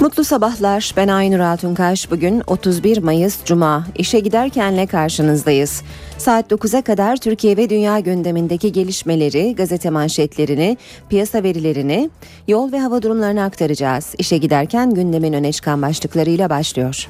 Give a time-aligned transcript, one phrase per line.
[0.00, 0.92] Mutlu sabahlar.
[0.96, 2.10] Ben Aynur Altunkaş.
[2.10, 3.86] Bugün 31 Mayıs Cuma.
[3.98, 5.82] İşe giderkenle karşınızdayız.
[6.18, 10.76] Saat 9'a kadar Türkiye ve dünya gündemindeki gelişmeleri, gazete manşetlerini,
[11.08, 12.10] piyasa verilerini,
[12.48, 14.14] yol ve hava durumlarını aktaracağız.
[14.18, 17.08] İşe giderken gündemin öne çıkan başlıklarıyla başlıyor.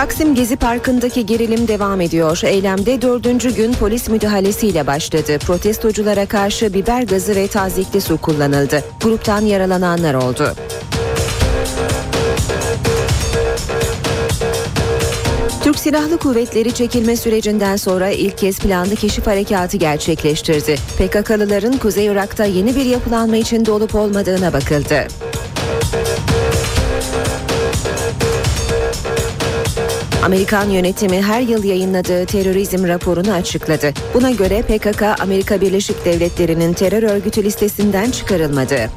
[0.00, 2.40] Taksim Gezi Parkı'ndaki gerilim devam ediyor.
[2.44, 5.38] Eylemde dördüncü gün polis müdahalesiyle başladı.
[5.38, 8.84] Protestoculara karşı biber gazı ve tazikli su kullanıldı.
[9.02, 10.54] Gruptan yaralananlar oldu.
[15.64, 20.76] Türk Silahlı Kuvvetleri çekilme sürecinden sonra ilk kez planlı keşif harekatı gerçekleştirdi.
[20.98, 25.06] PKK'lıların Kuzey Irak'ta yeni bir yapılanma içinde olup olmadığına bakıldı.
[30.24, 33.92] Amerikan yönetimi her yıl yayınladığı terörizm raporunu açıkladı.
[34.14, 38.90] Buna göre PKK Amerika Birleşik Devletleri'nin terör örgütü listesinden çıkarılmadı.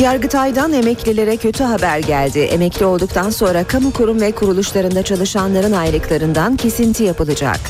[0.00, 2.38] Yargıtay'dan emeklilere kötü haber geldi.
[2.38, 7.60] Emekli olduktan sonra kamu kurum ve kuruluşlarında çalışanların aylıklarından kesinti yapılacak.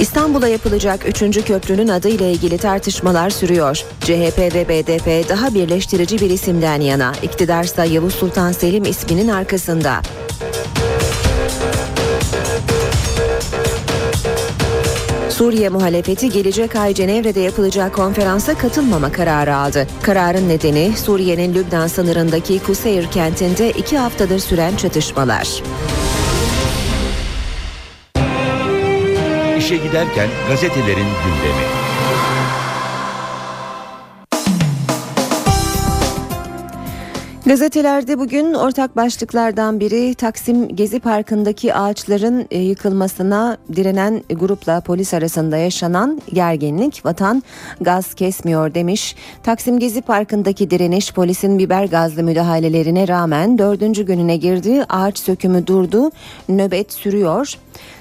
[0.00, 1.44] İstanbul'a yapılacak 3.
[1.44, 3.84] köprünün adı ile ilgili tartışmalar sürüyor.
[4.00, 7.12] CHP ve BDP daha birleştirici bir isimden yana.
[7.22, 10.02] İktidarsa Yavuz Sultan Selim isminin arkasında.
[15.30, 19.86] Suriye muhalefeti gelecek ay Cenevre'de yapılacak konferansa katılmama kararı aldı.
[20.02, 25.62] Kararın nedeni Suriye'nin Lübnan sınırındaki Kuseyir kentinde iki haftadır süren çatışmalar.
[29.58, 31.64] İşe Giderken gazetelerin gündemi.
[37.46, 45.56] Gazetelerde bugün ortak başlıklardan biri Taksim Gezi Parkı'ndaki ağaçların e, yıkılmasına direnen grupla polis arasında
[45.56, 47.42] yaşanan gerginlik vatan
[47.80, 49.16] gaz kesmiyor demiş.
[49.42, 54.84] Taksim Gezi Parkı'ndaki direniş polisin biber gazlı müdahalelerine rağmen dördüncü gününe girdi.
[54.88, 56.10] Ağaç sökümü durdu.
[56.48, 57.54] Nöbet sürüyor.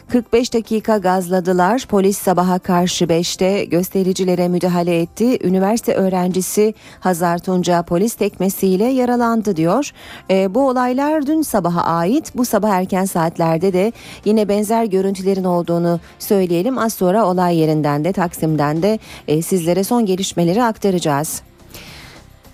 [0.08, 1.86] 45 dakika gazladılar.
[1.90, 5.48] Polis sabaha karşı 5'te göstericilere müdahale etti.
[5.48, 9.92] Üniversite öğrencisi Hazar Tunca polis tekmesiyle yaralandı diyor.
[10.30, 12.36] E, bu olaylar dün sabaha ait.
[12.36, 13.92] Bu sabah erken saatlerde de
[14.26, 16.78] yine benzer görüntülerin olduğunu söyleyelim.
[16.78, 21.47] Az sonra olay yerinden de Taksim'den de e, sizlere son gelişmeleri aktaracağız.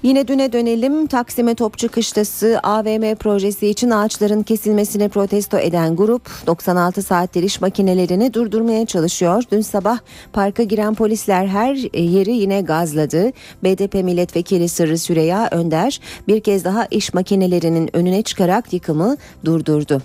[0.03, 1.08] Yine düne dönelim.
[1.08, 8.34] Taksim'e Topçu Kışlası AVM projesi için ağaçların kesilmesini protesto eden grup 96 saattir iş makinelerini
[8.34, 9.44] durdurmaya çalışıyor.
[9.52, 10.00] Dün sabah
[10.34, 13.31] parka giren polisler her yeri yine gazladı.
[13.63, 20.02] BDP milletvekili Sırrı Süreya Önder bir kez daha iş makinelerinin önüne çıkarak yıkımı durdurdu.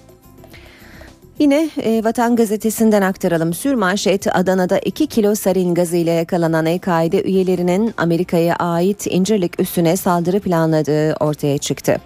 [1.39, 3.55] Yine e, Vatan Gazetesi'nden aktaralım.
[3.55, 10.41] Sür manşet Adana'da 2 kilo sarin gazıyla yakalanan EKİ'de üyelerinin Amerika'ya ait İncirlik üssüne saldırı
[10.41, 12.01] planladığı ortaya çıktı.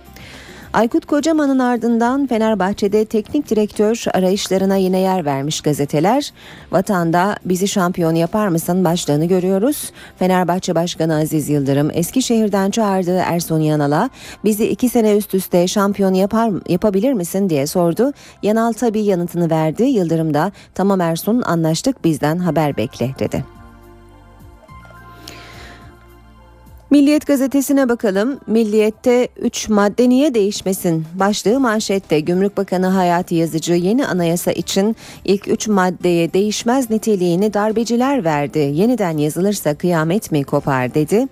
[0.72, 6.33] Aykut Kocaman'ın ardından Fenerbahçe'de teknik direktör arayışlarına yine yer vermiş gazeteler.
[6.71, 9.93] Vatanda bizi şampiyon yapar mısın başlığını görüyoruz.
[10.19, 14.11] Fenerbahçe Başkanı Aziz Yıldırım Eskişehir'den çağırdığı Erson Yanal'a
[14.44, 18.12] bizi iki sene üst üste şampiyon yapar yapabilir misin diye sordu.
[18.43, 19.82] Yanal tabii yanıtını verdi.
[19.82, 23.62] Yıldırım da tamam Ersun anlaştık bizden haber bekle dedi.
[26.92, 28.41] Milliyet gazetesine bakalım.
[28.47, 31.04] Milliyet'te 3 madde niye değişmesin?
[31.14, 38.25] Başlığı manşette Gümrük Bakanı Hayati Yazıcı yeni anayasa için ilk 3 maddeye değişmez niteliğini darbeciler
[38.25, 38.58] verdi.
[38.58, 41.28] Yeniden yazılırsa kıyamet mi kopar dedi.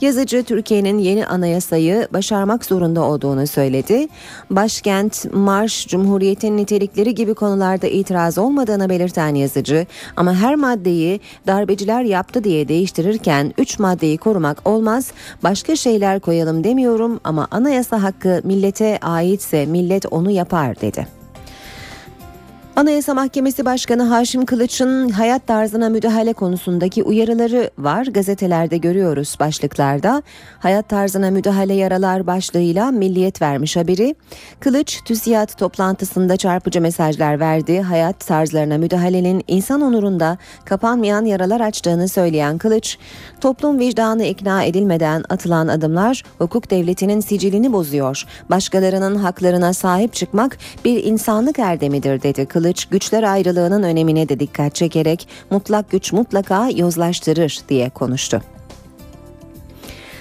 [0.00, 4.08] Yazıcı Türkiye'nin yeni anayasayı başarmak zorunda olduğunu söyledi.
[4.50, 9.86] Başkent, marş, cumhuriyetin nitelikleri gibi konularda itiraz olmadığını belirten yazıcı
[10.16, 15.12] ama her maddeyi darbeciler yaptı diye değiştirirken 3 maddeyi korumak olmaz.
[15.42, 21.19] Başka şeyler koyalım demiyorum ama anayasa hakkı millete aitse millet onu yapar dedi.
[22.76, 28.06] Anayasa Mahkemesi Başkanı Haşim Kılıç'ın hayat tarzına müdahale konusundaki uyarıları var.
[28.06, 30.22] Gazetelerde görüyoruz başlıklarda.
[30.58, 34.14] Hayat tarzına müdahale yaralar başlığıyla Milliyet vermiş haberi.
[34.60, 37.80] Kılıç TÜSİAD toplantısında çarpıcı mesajlar verdi.
[37.80, 42.98] Hayat tarzlarına müdahalenin insan onurunda kapanmayan yaralar açtığını söyleyen Kılıç,
[43.40, 48.24] toplum vicdanı ikna edilmeden atılan adımlar hukuk devletinin sicilini bozuyor.
[48.50, 52.59] Başkalarının haklarına sahip çıkmak bir insanlık erdemidir dedi Kılıç.
[52.60, 58.42] Kılıç güçler ayrılığının önemine de dikkat çekerek mutlak güç mutlaka yozlaştırır diye konuştu.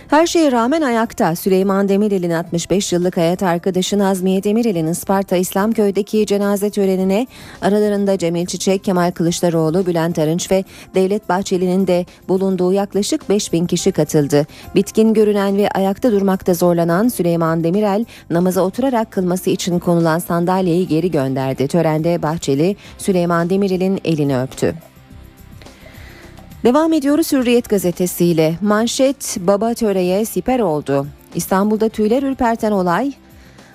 [0.09, 6.69] Her şeye rağmen ayakta Süleyman Demirel'in 65 yıllık hayat arkadaşı Nazmiye Demirel'in Isparta İslamköy'deki cenaze
[6.69, 7.27] törenine
[7.61, 10.63] aralarında Cemil Çiçek, Kemal Kılıçdaroğlu, Bülent Arınç ve
[10.95, 14.47] Devlet Bahçeli'nin de bulunduğu yaklaşık 5000 kişi katıldı.
[14.75, 21.11] Bitkin görünen ve ayakta durmakta zorlanan Süleyman Demirel namaza oturarak kılması için konulan sandalyeyi geri
[21.11, 21.67] gönderdi.
[21.67, 24.88] Törende Bahçeli Süleyman Demirel'in elini öptü.
[26.63, 28.55] Devam ediyoruz Hürriyet gazetesiyle.
[28.61, 31.07] Manşet baba töreye siper oldu.
[31.35, 33.11] İstanbul'da tüyler ürperten olay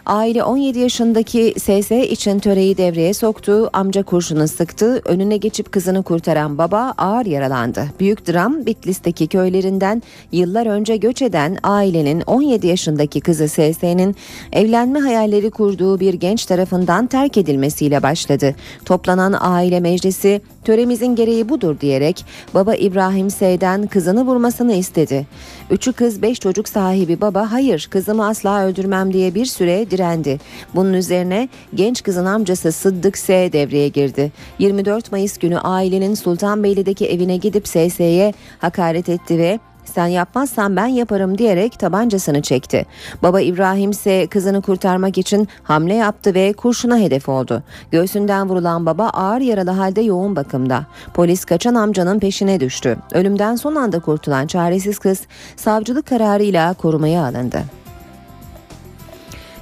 [0.06, 6.58] Aile 17 yaşındaki SS için töreyi devreye soktu, amca kurşunu sıktı, önüne geçip kızını kurtaran
[6.58, 7.86] baba ağır yaralandı.
[8.00, 10.02] Büyük dram Bitlis'teki köylerinden
[10.32, 14.16] yıllar önce göç eden ailenin 17 yaşındaki kızı SS'nin
[14.52, 18.54] evlenme hayalleri kurduğu bir genç tarafından terk edilmesiyle başladı.
[18.84, 22.24] Toplanan aile meclisi töremizin gereği budur diyerek
[22.54, 25.26] baba İbrahim S'den kızını vurmasını istedi.
[25.70, 30.38] Üçü kız beş çocuk sahibi baba hayır kızımı asla öldürmem diye bir süre direndi.
[30.74, 34.32] Bunun üzerine genç kızın amcası Sıddık S devreye girdi.
[34.58, 41.38] 24 Mayıs günü ailenin Sultanbeyli'deki evine gidip SS'ye hakaret etti ve sen yapmazsan ben yaparım
[41.38, 42.86] diyerek tabancasını çekti.
[43.22, 47.62] Baba İbrahim ise kızını kurtarmak için hamle yaptı ve kurşuna hedef oldu.
[47.90, 50.86] Göğsünden vurulan baba ağır yaralı halde yoğun bakımda.
[51.14, 52.96] Polis kaçan amcanın peşine düştü.
[53.12, 55.20] Ölümden son anda kurtulan çaresiz kız
[55.56, 57.83] savcılık kararıyla korumaya alındı.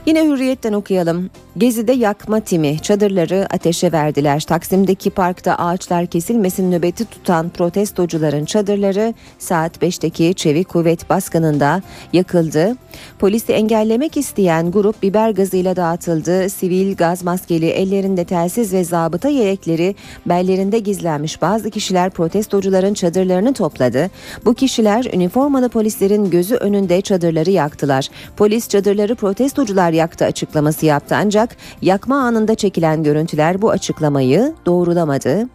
[0.07, 1.31] Yine hürriyetten okuyalım.
[1.59, 4.41] Gezi'de yakma timi çadırları ateşe verdiler.
[4.41, 11.83] Taksim'deki parkta ağaçlar kesilmesin nöbeti tutan protestocuların çadırları saat 5'teki çevik kuvvet baskınında
[12.13, 12.77] yakıldı.
[13.19, 16.51] Polisi engellemek isteyen grup biber gazıyla dağıtıldı.
[16.51, 19.95] Sivil gaz maskeli ellerinde telsiz ve zabıta yelekleri
[20.27, 24.11] bellerinde gizlenmiş bazı kişiler protestocuların çadırlarını topladı.
[24.45, 28.09] Bu kişiler üniformalı polislerin gözü önünde çadırları yaktılar.
[28.37, 35.49] Polis çadırları protestocular yaktı açıklaması yaptı ancak yakma anında çekilen görüntüler bu açıklamayı doğrulamadı.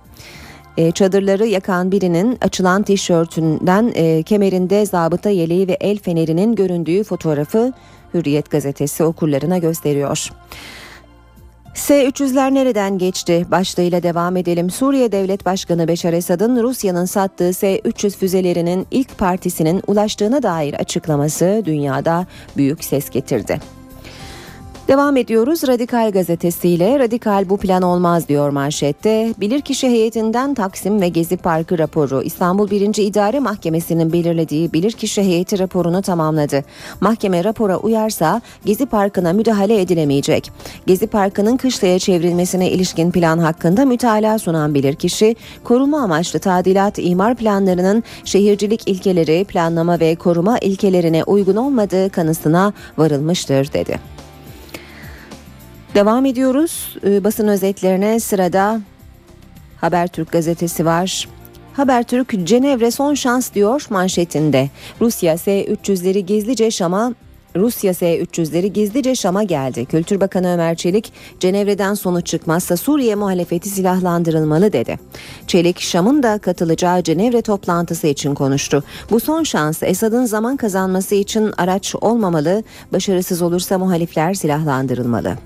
[0.78, 7.74] E, çadırları yakan birinin açılan tişörtünden e, kemerinde zabıta yeleği ve el fenerinin göründüğü fotoğrafı
[8.13, 10.30] Hürriyet gazetesi okurlarına gösteriyor.
[11.74, 13.45] S-300'ler nereden geçti?
[13.51, 14.69] Başlığıyla devam edelim.
[14.69, 22.25] Suriye Devlet Başkanı Beşar Esad'ın Rusya'nın sattığı S-300 füzelerinin ilk partisinin ulaştığına dair açıklaması dünyada
[22.57, 23.76] büyük ses getirdi.
[24.88, 27.00] Devam ediyoruz Radikal gazetesiyle.
[27.00, 29.34] Radikal bu plan olmaz diyor manşette.
[29.38, 33.04] Bilirkişi heyetinden Taksim ve Gezi Parkı raporu İstanbul 1.
[33.04, 36.63] İdare Mahkemesi'nin belirlediği bilirkişi heyeti raporunu tamamladı.
[37.01, 40.51] Mahkeme rapora uyarsa Gezi Parkı'na müdahale edilemeyecek.
[40.86, 48.04] Gezi Parkı'nın kışlaya çevrilmesine ilişkin plan hakkında mütalaa sunan bilirkişi, koruma amaçlı tadilat imar planlarının
[48.25, 54.17] şehircilik ilkeleri, planlama ve koruma ilkelerine uygun olmadığı kanısına varılmıştır dedi.
[55.98, 56.98] Devam ediyoruz.
[57.04, 58.82] Ee, basın özetlerine sırada
[59.82, 61.28] Habertürk gazetesi var.
[61.74, 64.70] Habertürk Cenevre son şans diyor manşetinde.
[65.02, 67.14] Rusya S-300'leri gizlice Şam'a
[67.56, 69.86] Rusya S-300'leri gizlice Şam'a geldi.
[69.86, 75.00] Kültür Bakanı Ömer Çelik, Cenevre'den sonuç çıkmazsa Suriye muhalefeti silahlandırılmalı dedi.
[75.48, 78.84] Çelik, Şam'ın da katılacağı Cenevre toplantısı için konuştu.
[79.12, 82.63] Bu son şans Esad'ın zaman kazanması için araç olmamalı,
[82.94, 85.38] başarısız olursa muhalifler silahlandırılmalı.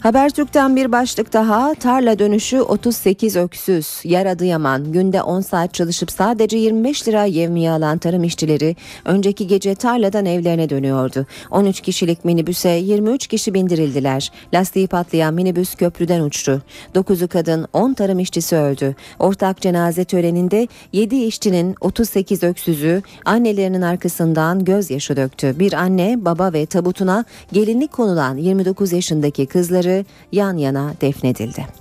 [0.00, 6.56] Habertürk'ten bir başlık daha tarla dönüşü 38 öksüz yer Adıyaman günde 10 saat çalışıp sadece
[6.56, 11.26] 25 lira yevmiye alan tarım işçileri önceki gece tarladan evlerine dönüyordu.
[11.50, 14.32] 13 kişilik minibüse 23 kişi bindirildiler.
[14.54, 16.62] Lastiği patlayan minibüs köprüden uçtu.
[16.94, 18.94] 9'u kadın 10 tarım işçisi öldü.
[19.18, 25.58] Ortak cenaze töreninde 7 işçinin 38 öksüzü annelerinin arkasından gözyaşı döktü.
[25.58, 29.89] Bir anne baba ve tabutuna gelinlik konulan 29 yaşındaki kızları
[30.32, 31.80] yan yana defnedildi.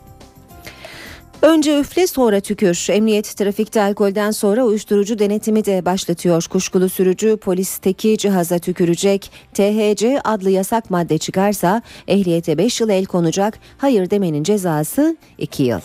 [1.41, 2.87] Önce üfle sonra tükür.
[2.89, 6.45] Emniyet trafikte alkolden sonra uyuşturucu denetimi de başlatıyor.
[6.49, 9.31] Kuşkulu sürücü polisteki cihaza tükürecek.
[9.53, 13.59] THC adlı yasak madde çıkarsa ehliyete 5 yıl el konacak.
[13.77, 15.79] Hayır demenin cezası 2 yıl.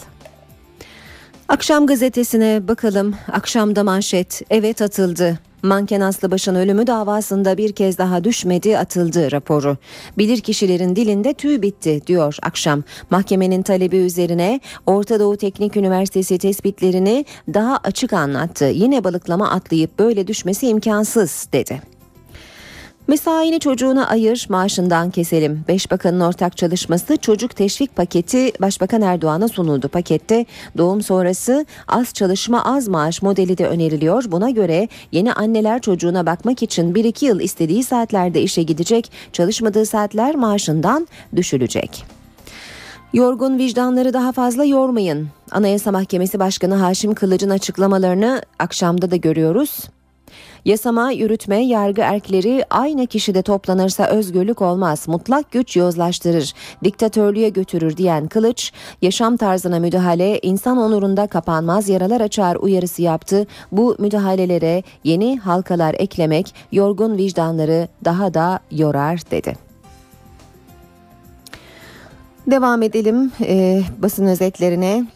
[1.49, 3.15] Akşam gazetesine bakalım.
[3.33, 5.39] Akşamda manşet evet atıldı.
[5.65, 9.77] Manken Aslıbaş'ın ölümü davasında bir kez daha düşmedi atıldı raporu.
[10.19, 12.83] Bilir kişilerin dilinde tüy bitti diyor akşam.
[13.11, 18.65] Mahkemenin talebi üzerine Orta Doğu Teknik Üniversitesi tespitlerini daha açık anlattı.
[18.65, 21.94] Yine balıklama atlayıp böyle düşmesi imkansız dedi.
[23.09, 25.65] Mesaini çocuğuna ayır, maaşından keselim.
[25.69, 29.89] Beş bakanın ortak çalışması çocuk teşvik paketi Başbakan Erdoğan'a sunuldu.
[29.89, 30.47] Pakette
[30.79, 34.25] doğum sonrası az çalışma az maaş modeli de öneriliyor.
[34.29, 40.35] Buna göre yeni anneler çocuğuna bakmak için 1-2 yıl istediği saatlerde işe gidecek, çalışmadığı saatler
[40.35, 42.05] maaşından düşülecek.
[43.13, 45.29] Yorgun vicdanları daha fazla yormayın.
[45.51, 49.89] Anayasa Mahkemesi Başkanı Haşim Kılıç'ın açıklamalarını akşamda da görüyoruz.
[50.65, 55.09] Yasama, yürütme, yargı erkleri aynı kişide toplanırsa özgürlük olmaz.
[55.09, 56.55] Mutlak güç yozlaştırır,
[56.85, 63.47] diktatörlüğe götürür diyen Kılıç, yaşam tarzına müdahale insan onurunda kapanmaz yaralar açar uyarısı yaptı.
[63.73, 69.57] Bu müdahalelere yeni halkalar eklemek yorgun vicdanları daha da yorar dedi.
[72.47, 75.07] Devam edelim e, basın özetlerine.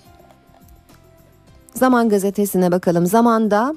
[1.74, 3.06] Zaman gazetesine bakalım.
[3.06, 3.74] Zamanda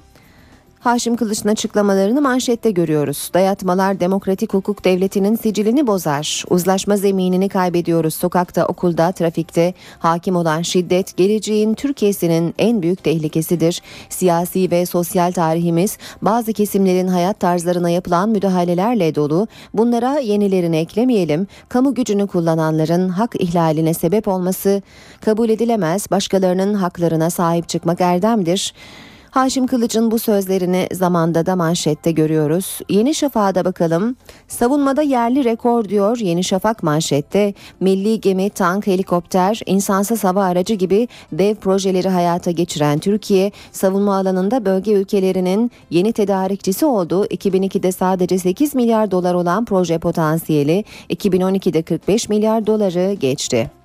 [0.81, 3.31] Haşim Kılıç'ın açıklamalarını manşette görüyoruz.
[3.33, 6.43] Dayatmalar demokratik hukuk devletinin sicilini bozar.
[6.49, 8.13] Uzlaşma zeminini kaybediyoruz.
[8.13, 13.81] Sokakta, okulda, trafikte hakim olan şiddet geleceğin Türkiye'sinin en büyük tehlikesidir.
[14.09, 19.47] Siyasi ve sosyal tarihimiz bazı kesimlerin hayat tarzlarına yapılan müdahalelerle dolu.
[19.73, 21.47] Bunlara yenilerini eklemeyelim.
[21.69, 24.81] Kamu gücünü kullananların hak ihlaline sebep olması
[25.25, 26.11] kabul edilemez.
[26.11, 28.73] Başkalarının haklarına sahip çıkmak erdemdir.
[29.31, 32.79] Haşim Kılıç'ın bu sözlerini zamanda da manşette görüyoruz.
[32.89, 34.15] Yeni Şafak'a bakalım.
[34.47, 37.53] Savunmada yerli rekor diyor Yeni Şafak manşette.
[37.79, 44.65] Milli gemi, tank, helikopter, insansız hava aracı gibi dev projeleri hayata geçiren Türkiye, savunma alanında
[44.65, 47.25] bölge ülkelerinin yeni tedarikçisi oldu.
[47.25, 53.80] 2002'de sadece 8 milyar dolar olan proje potansiyeli 2012'de 45 milyar doları geçti.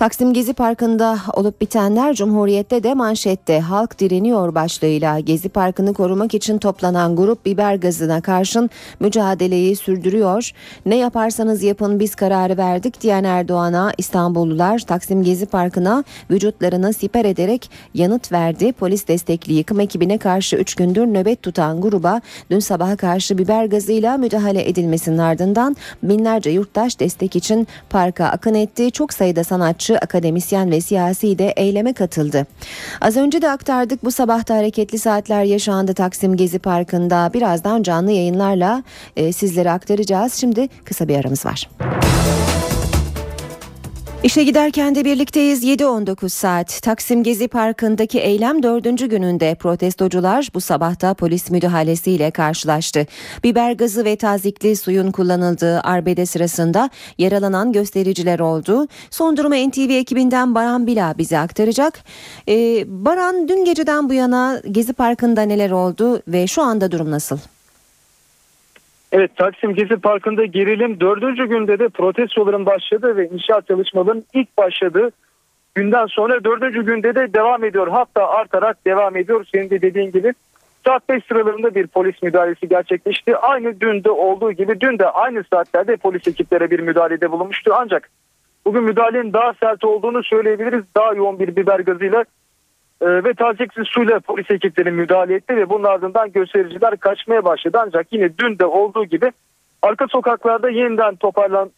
[0.00, 6.58] Taksim Gezi Parkı'nda olup bitenler Cumhuriyet'te de manşette halk direniyor başlığıyla Gezi Parkı'nı korumak için
[6.58, 10.50] toplanan grup biber gazına karşın mücadeleyi sürdürüyor.
[10.86, 17.70] Ne yaparsanız yapın biz kararı verdik diyen Erdoğan'a İstanbullular Taksim Gezi Parkı'na vücutlarını siper ederek
[17.94, 18.72] yanıt verdi.
[18.72, 24.16] Polis destekli yıkım ekibine karşı 3 gündür nöbet tutan gruba dün sabaha karşı biber gazıyla
[24.16, 28.90] müdahale edilmesinin ardından binlerce yurttaş destek için parka akın etti.
[28.90, 32.46] Çok sayıda sanatçı sanatçı, akademisyen ve siyasi de eyleme katıldı.
[33.00, 37.30] Az önce de aktardık bu sabahta hareketli saatler yaşandı Taksim Gezi Parkı'nda.
[37.34, 38.82] Birazdan canlı yayınlarla
[39.16, 40.34] e, sizlere aktaracağız.
[40.34, 41.68] Şimdi kısa bir aramız var.
[44.24, 46.82] İşe giderken de birlikteyiz 7-19 saat.
[46.82, 53.06] Taksim Gezi Parkı'ndaki eylem dördüncü gününde protestocular bu sabahta polis müdahalesiyle karşılaştı.
[53.44, 58.88] Biber gazı ve tazikli suyun kullanıldığı arbede sırasında yaralanan göstericiler oldu.
[59.10, 61.98] Son durumu NTV ekibinden Baran Bila bize aktaracak.
[62.48, 67.38] Ee, Baran dün geceden bu yana Gezi Parkı'nda neler oldu ve şu anda durum nasıl?
[69.12, 75.10] Evet Taksim Gezi Parkı'nda gerilim dördüncü günde de protestoların başladığı ve inşaat çalışmalarının ilk başladığı
[75.74, 77.88] günden sonra dördüncü günde de devam ediyor.
[77.88, 79.46] Hatta artarak devam ediyor.
[79.52, 80.32] Senin de dediğin gibi
[80.86, 83.36] saat 5 sıralarında bir polis müdahalesi gerçekleşti.
[83.36, 87.72] Aynı dün de olduğu gibi dün de aynı saatlerde polis ekiplere bir müdahalede bulunmuştu.
[87.76, 88.10] Ancak
[88.64, 90.84] bugün müdahalenin daha sert olduğunu söyleyebiliriz.
[90.96, 92.24] Daha yoğun bir biber gazıyla
[93.02, 97.78] ee, ve tazeksiz suyla polis ekipleri müdahale etti ve bunun ardından göstericiler kaçmaya başladı.
[97.86, 99.32] Ancak yine dün de olduğu gibi
[99.82, 101.70] arka sokaklarda yeniden toparlan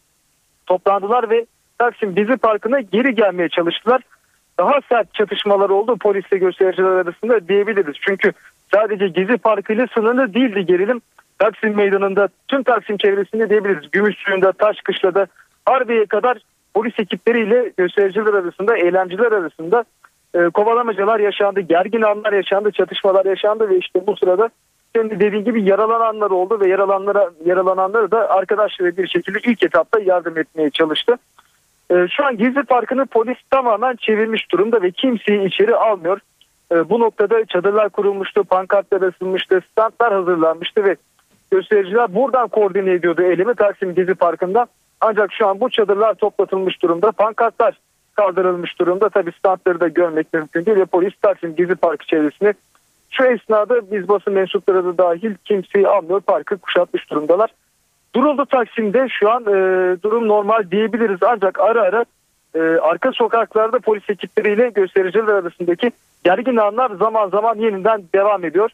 [0.66, 1.46] toplandılar ve
[1.78, 4.02] Taksim Dizi Parkı'na geri gelmeye çalıştılar.
[4.58, 7.94] Daha sert çatışmalar oldu polisle göstericiler arasında diyebiliriz.
[8.00, 8.32] Çünkü
[8.74, 11.00] sadece Gezi Parkı ile sınırlı değildi gerilim.
[11.38, 13.90] Taksim Meydanı'nda tüm Taksim çevresinde diyebiliriz.
[13.90, 15.26] Gümüşsuyu'nda, Taşkışla'da,
[15.66, 16.38] Harbiye'ye kadar
[16.74, 19.84] polis ekipleriyle göstericiler arasında, eğlenceler arasında
[20.34, 24.50] e, kovalamacalar yaşandı, gergin anlar yaşandı, çatışmalar yaşandı ve işte bu sırada
[24.96, 30.38] şimdi dediğim gibi yaralananlar oldu ve yaralananlara yaralananları da arkadaşları bir şekilde ilk etapta yardım
[30.38, 31.18] etmeye çalıştı.
[31.90, 36.18] E, şu an Gizli Parkı'nı polis tamamen çevirmiş durumda ve kimseyi içeri almıyor.
[36.72, 40.96] E, bu noktada çadırlar kurulmuştu, pankartlar asılmıştı, standlar hazırlanmıştı ve
[41.50, 44.66] göstericiler buradan koordine ediyordu elimi Taksim Gezi Parkı'nda.
[45.00, 47.12] Ancak şu an bu çadırlar toplatılmış durumda.
[47.12, 47.78] Pankartlar
[48.14, 49.08] kaldırılmış durumda.
[49.08, 52.54] Tabi standları da görmek mümkün değil ve polis Taksim Gezi Parkı çevresini
[53.10, 57.50] şu esnada biz basın mensupları da dahil kimseyi almıyor parkı kuşatmış durumdalar.
[58.14, 59.56] Duruldu Taksim'de şu an e,
[60.02, 62.04] durum normal diyebiliriz ancak ara ara
[62.54, 65.90] e, arka sokaklarda polis ekipleriyle göstericiler arasındaki
[66.24, 68.70] gergin anlar zaman zaman yeniden devam ediyor.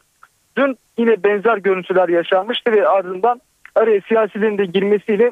[0.57, 3.41] Dün yine benzer görüntüler yaşanmıştı ve ardından
[3.75, 5.31] araya siyasilerin de girmesiyle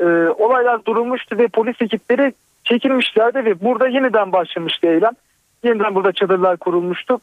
[0.00, 0.04] e,
[0.38, 2.32] olaylar durulmuştu ve polis ekipleri
[2.64, 5.12] çekilmişlerdi ve burada yeniden başlamıştı eylem.
[5.64, 7.20] Yeniden burada çadırlar kurulmuştu.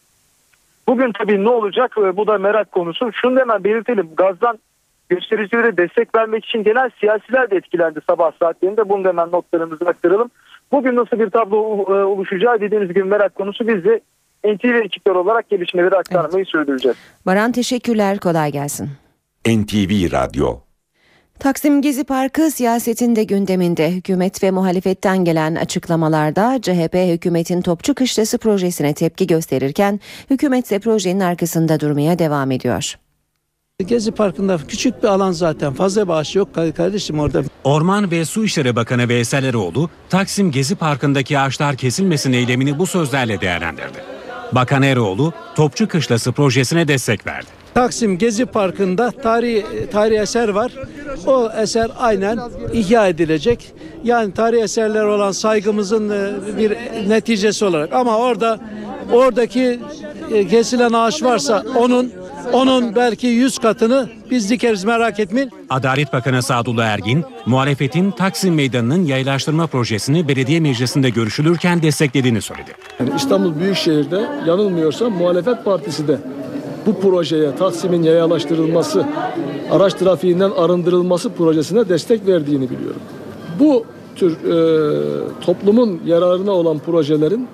[0.88, 3.12] Bugün tabii ne olacak e, bu da merak konusu.
[3.14, 4.60] Şunu da hemen belirtelim gazdan
[5.10, 8.90] göstericilere destek vermek için genel siyasiler de etkilendi sabah saatlerinde.
[8.90, 10.32] Bunu da hemen notlarımızı aktaralım.
[10.72, 11.58] Bugün nasıl bir tablo
[11.90, 14.02] e, oluşacağı dediğimiz gibi merak konusu biz de
[14.44, 16.48] NTV ekipler olarak gelişmeleri aktarmayı evet.
[16.48, 16.98] sürdüreceğiz.
[17.26, 18.90] Baran teşekkürler kolay gelsin.
[19.48, 20.69] NTV Radyo
[21.40, 28.38] Taksim Gezi Parkı siyasetin de gündeminde hükümet ve muhalefetten gelen açıklamalarda CHP hükümetin Topçu Kışlası
[28.38, 32.96] projesine tepki gösterirken hükümet ise projenin arkasında durmaya devam ediyor.
[33.86, 37.44] Gezi Parkı'nda küçük bir alan zaten fazla bağış yok kardeşim orada.
[37.64, 43.42] Orman ve Su İşleri Bakanı Veysel Eroğlu Taksim Gezi Parkı'ndaki ağaçlar kesilmesin eylemini bu sözlerle
[43.42, 44.19] değerlendirdi.
[44.52, 47.48] Bakan Eroğlu Topçu Kışlası projesine destek verdi.
[47.74, 50.72] Taksim Gezi Parkı'nda tarihi, tarihi eser var.
[51.28, 52.40] O eser aynen
[52.74, 53.74] ihya edilecek.
[54.04, 56.10] Yani tarihi eserler olan saygımızın
[56.58, 56.72] bir
[57.10, 57.94] neticesi olarak.
[57.94, 58.60] Ama orada
[59.12, 59.80] oradaki
[60.30, 62.12] kesilen ağaç varsa onun
[62.54, 65.52] onun belki yüz katını biz dikeriz merak etmeyin.
[65.70, 72.72] Adalet Bakanı Sadullah Ergin, muhalefetin Taksim Meydanı'nın yaylaştırma projesini belediye meclisinde görüşülürken desteklediğini söyledi.
[73.00, 76.18] Yani İstanbul Büyükşehir'de yanılmıyorsam muhalefet partisi de
[76.86, 79.06] bu projeye Taksim'in yayalaştırılması,
[79.72, 83.02] araç trafiğinden arındırılması projesine destek verdiğini biliyorum.
[83.60, 87.48] Bu tür e, toplumun yararına olan projelerin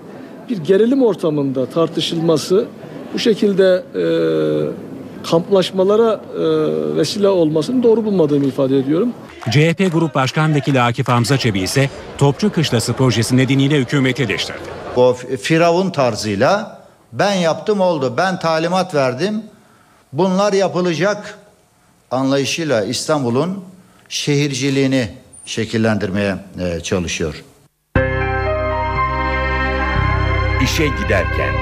[0.49, 2.65] bir gerilim ortamında tartışılması,
[3.13, 4.03] bu şekilde e,
[5.29, 6.41] kamplaşmalara e,
[6.97, 9.13] vesile olmasını doğru bulmadığımı ifade ediyorum.
[9.51, 14.59] CHP Grup Başkan Vekili Akif Hamza Çebi ise Topçu Kışlası projesi nedeniyle hükümeti eleştirdi.
[14.95, 16.81] O firavun tarzıyla
[17.13, 19.43] ben yaptım oldu, ben talimat verdim,
[20.13, 21.39] bunlar yapılacak
[22.11, 23.63] anlayışıyla İstanbul'un
[24.09, 25.09] şehirciliğini
[25.45, 26.35] şekillendirmeye
[26.83, 27.43] çalışıyor.
[30.65, 31.53] İşe giderken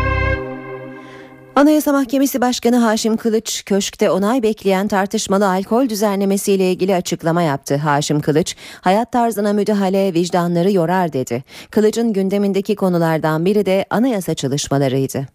[1.56, 7.76] Anayasa Mahkemesi Başkanı Haşim Kılıç, köşkte onay bekleyen tartışmalı alkol düzenlemesiyle ilgili açıklama yaptı.
[7.76, 11.44] Haşim Kılıç, hayat tarzına müdahale vicdanları yorar dedi.
[11.72, 15.28] Kılıç'ın gündemindeki konulardan biri de anayasa çalışmalarıydı.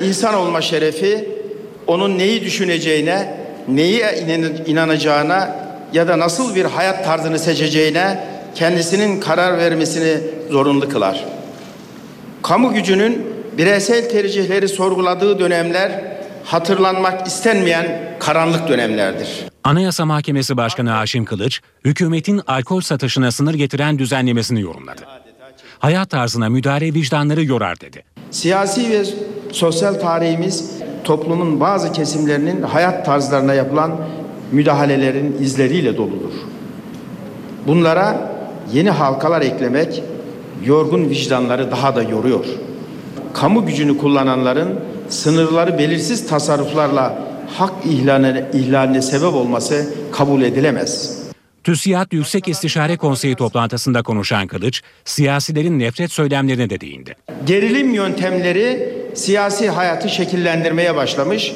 [0.00, 1.28] İnsan olma şerefi,
[1.86, 3.34] onun neyi düşüneceğine,
[3.68, 4.02] neyi
[4.66, 5.56] inanacağına
[5.92, 10.20] ya da nasıl bir hayat tarzını seçeceğine kendisinin karar vermesini
[10.50, 11.37] zorunlu kılar.
[12.42, 13.26] Kamu gücünün
[13.58, 16.04] bireysel tercihleri sorguladığı dönemler
[16.44, 19.28] hatırlanmak istenmeyen karanlık dönemlerdir.
[19.64, 25.02] Anayasa Mahkemesi Başkanı Haşim Kılıç, hükümetin alkol satışına sınır getiren düzenlemesini yorumladı.
[25.78, 28.04] Hayat tarzına müdahale vicdanları yorar dedi.
[28.30, 29.04] Siyasi ve
[29.52, 30.70] sosyal tarihimiz
[31.04, 33.96] toplumun bazı kesimlerinin hayat tarzlarına yapılan
[34.52, 36.32] müdahalelerin izleriyle doludur.
[37.66, 38.30] Bunlara
[38.72, 40.02] yeni halkalar eklemek
[40.64, 42.44] yorgun vicdanları daha da yoruyor
[43.34, 51.18] kamu gücünü kullananların sınırları belirsiz tasarruflarla hak ihlaline, ihlaline sebep olması kabul edilemez.
[51.64, 57.16] TÜSİAD Yüksek İstişare Konseyi toplantısında konuşan Kılıç, siyasilerin nefret söylemlerine de değindi.
[57.46, 61.52] Gerilim yöntemleri siyasi hayatı şekillendirmeye başlamış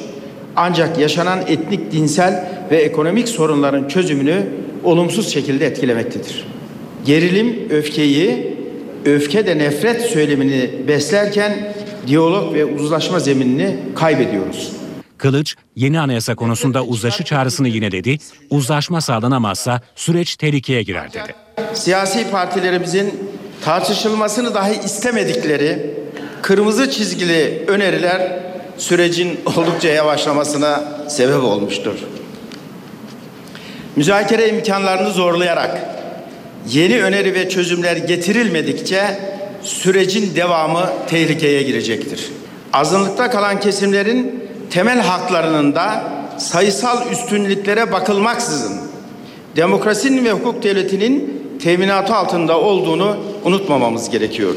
[0.55, 4.47] ancak yaşanan etnik, dinsel ve ekonomik sorunların çözümünü
[4.83, 6.45] olumsuz şekilde etkilemektedir.
[7.05, 8.53] Gerilim öfkeyi,
[9.05, 11.73] öfke de nefret söylemini beslerken
[12.07, 14.71] diyalog ve uzlaşma zeminini kaybediyoruz.
[15.17, 18.17] Kılıç, yeni anayasa konusunda uzlaşı çağrısını yineledi,
[18.49, 21.35] uzlaşma sağlanamazsa süreç tehlikeye girer dedi.
[21.73, 23.29] Siyasi partilerimizin
[23.61, 25.95] tartışılmasını dahi istemedikleri
[26.41, 28.39] kırmızı çizgili öneriler
[28.77, 31.95] sürecin oldukça yavaşlamasına sebep olmuştur.
[33.95, 35.92] Müzakere imkanlarını zorlayarak
[36.69, 39.19] yeni öneri ve çözümler getirilmedikçe
[39.61, 42.29] sürecin devamı tehlikeye girecektir.
[42.73, 46.03] Azınlıkta kalan kesimlerin temel haklarının da
[46.37, 48.79] sayısal üstünlüklere bakılmaksızın
[49.55, 54.55] demokrasinin ve hukuk devletinin teminatı altında olduğunu unutmamamız gerekiyor.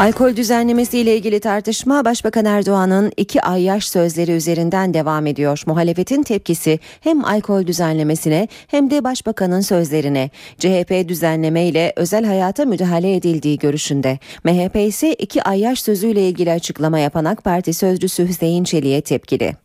[0.00, 5.62] Alkol düzenlemesi ile ilgili tartışma Başbakan Erdoğan'ın iki ay yaş sözleri üzerinden devam ediyor.
[5.66, 10.30] Muhalefetin tepkisi hem alkol düzenlemesine hem de Başbakan'ın sözlerine.
[10.58, 14.18] CHP düzenleme ile özel hayata müdahale edildiği görüşünde.
[14.44, 19.56] MHP ise iki ay yaş sözüyle ilgili açıklama yapan AK Parti sözcüsü Hüseyin Çelik'e tepkili.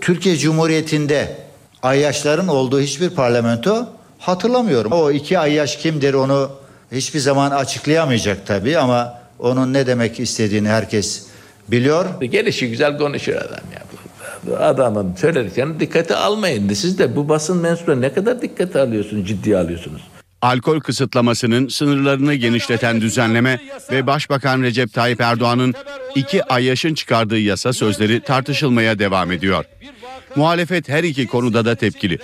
[0.00, 1.36] Türkiye Cumhuriyeti'nde
[1.82, 4.92] ayyaşların olduğu hiçbir parlamento hatırlamıyorum.
[4.92, 6.50] O iki ayyaş kimdir onu
[6.92, 11.26] hiçbir zaman açıklayamayacak tabii ama onun ne demek istediğini herkes
[11.68, 12.20] biliyor.
[12.20, 13.82] Gelişi güzel konuşuyor adam ya.
[14.58, 16.72] Adamın söylediklerini dikkate almayın.
[16.72, 20.02] Siz de bu basın mensupları ne kadar dikkate alıyorsunuz, ciddiye alıyorsunuz.
[20.42, 23.60] Alkol kısıtlamasının sınırlarını genişleten düzenleme
[23.92, 25.74] ve Başbakan Recep Tayyip Erdoğan'ın
[26.14, 29.64] iki ay yaşın çıkardığı yasa sözleri tartışılmaya devam ediyor.
[30.36, 32.18] Muhalefet her iki konuda da tepkili.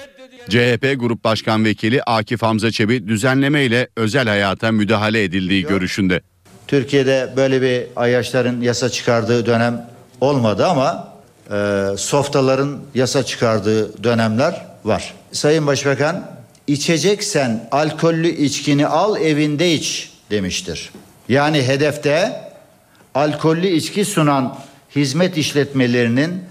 [0.49, 6.21] CHP Grup Başkan Vekili Akif Hamza Çebi düzenleme ile özel hayata müdahale edildiği görüşünde.
[6.69, 9.87] Türkiye'de böyle bir ayyaşların yasa çıkardığı dönem
[10.21, 11.09] olmadı ama
[11.51, 15.15] e, softaların yasa çıkardığı dönemler var.
[15.33, 16.27] Sayın Başbakan
[16.67, 20.91] içeceksen alkollü içkini al evinde iç demiştir.
[21.29, 22.43] Yani hedefte
[23.15, 24.59] alkollü içki sunan
[24.97, 26.45] hizmet işletmelerinin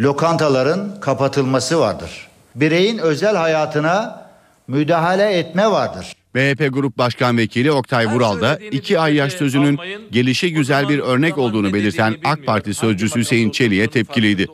[0.00, 2.28] lokantaların kapatılması vardır.
[2.54, 4.22] Bireyin özel hayatına
[4.68, 6.12] müdahale etme vardır.
[6.34, 9.78] MHP Grup Başkan Vekili Oktay Vural da iki ay yaş sözünün
[10.10, 14.46] gelişi güzel bir örnek olduğunu belirten AK Parti sözcüsü Hüseyin Çelik'e tepkiliydi.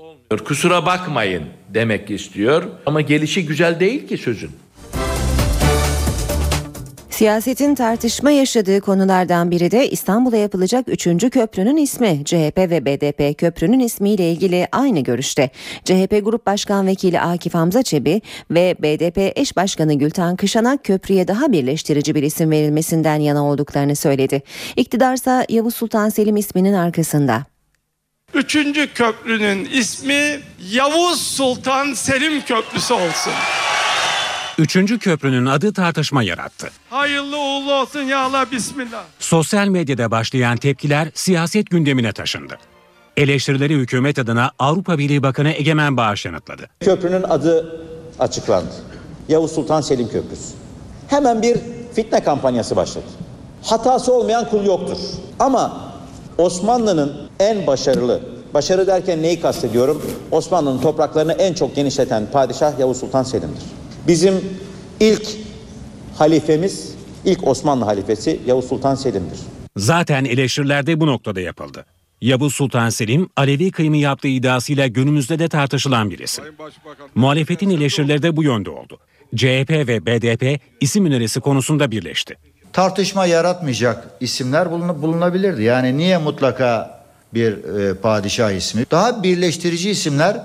[0.44, 4.50] Kusura bakmayın demek istiyor ama gelişi güzel değil ki sözün.
[7.18, 11.30] Siyasetin tartışma yaşadığı konulardan biri de İstanbul'a yapılacak 3.
[11.30, 12.24] köprünün ismi.
[12.24, 15.50] CHP ve BDP köprünün ismiyle ilgili aynı görüşte.
[15.84, 21.52] CHP Grup Başkan Vekili Akif Hamza Çebi ve BDP eş başkanı Gülten Kışanak köprüye daha
[21.52, 24.42] birleştirici bir isim verilmesinden yana olduklarını söyledi.
[24.76, 27.44] İktidarsa Yavuz Sultan Selim isminin arkasında.
[28.34, 30.40] Üçüncü köprünün ismi
[30.72, 33.32] Yavuz Sultan Selim Köprüsü olsun.
[34.58, 36.68] Üçüncü köprünün adı tartışma yarattı.
[36.90, 39.04] Hayırlı uğurlu olsun ya Allah bismillah.
[39.18, 42.58] Sosyal medyada başlayan tepkiler siyaset gündemine taşındı.
[43.16, 46.68] Eleştirileri hükümet adına Avrupa Birliği Bakanı Egemen Bağış yanıtladı.
[46.80, 47.80] Köprünün adı
[48.18, 48.70] açıklandı.
[49.28, 50.42] Yavuz Sultan Selim Köprüsü.
[51.08, 51.56] Hemen bir
[51.94, 53.04] fitne kampanyası başladı.
[53.62, 54.98] Hatası olmayan kul yoktur.
[55.38, 55.92] Ama
[56.38, 58.20] Osmanlı'nın en başarılı,
[58.54, 60.02] başarı derken neyi kastediyorum?
[60.30, 63.62] Osmanlı'nın topraklarını en çok genişleten padişah Yavuz Sultan Selim'dir.
[64.08, 64.44] Bizim
[65.00, 65.22] ilk
[66.14, 66.94] halifemiz,
[67.24, 69.38] ilk Osmanlı halifesi Yavuz Sultan Selim'dir.
[69.76, 71.86] Zaten eleştiriler de bu noktada yapıldı.
[72.20, 76.44] Yavuz Sultan Selim, Alevi kıyımı yaptığı iddiasıyla günümüzde de tartışılan bir isim.
[77.14, 78.98] Muhalefetin eleştirileri de bu yönde oldu.
[79.36, 82.36] CHP ve BDP isim önerisi konusunda birleşti.
[82.72, 84.70] Tartışma yaratmayacak isimler
[85.02, 85.62] bulunabilirdi.
[85.62, 87.00] Yani niye mutlaka
[87.34, 88.84] bir e, padişah ismi?
[88.90, 90.40] Daha birleştirici isimler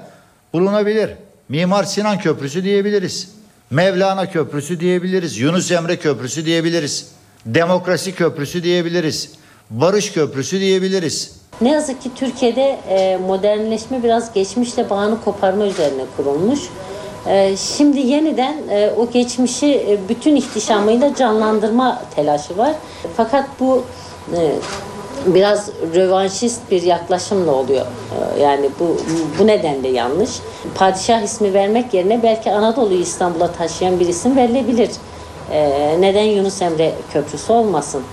[0.54, 1.10] bulunabilir.
[1.50, 3.43] Mimar Sinan Köprüsü diyebiliriz.
[3.74, 5.40] Mevlana Köprüsü diyebiliriz.
[5.40, 7.08] Yunus Emre Köprüsü diyebiliriz.
[7.46, 9.32] Demokrasi Köprüsü diyebiliriz.
[9.70, 11.32] Barış Köprüsü diyebiliriz.
[11.62, 16.60] Ne yazık ki Türkiye'de e, modernleşme biraz geçmişle bağını koparma üzerine kurulmuş.
[17.28, 22.74] E, şimdi yeniden e, o geçmişi bütün ihtişamıyla canlandırma telaşı var.
[23.18, 23.84] Fakat bu
[25.26, 27.86] biraz rövanşist bir yaklaşımla oluyor.
[28.42, 28.98] Yani bu
[29.40, 30.30] bu nedenle yanlış.
[30.76, 34.90] Padişah ismi vermek yerine belki Anadolu'yu İstanbul'a taşıyan bir isim verilebilir.
[36.00, 38.04] Neden Yunus Emre Köprüsü olmasın?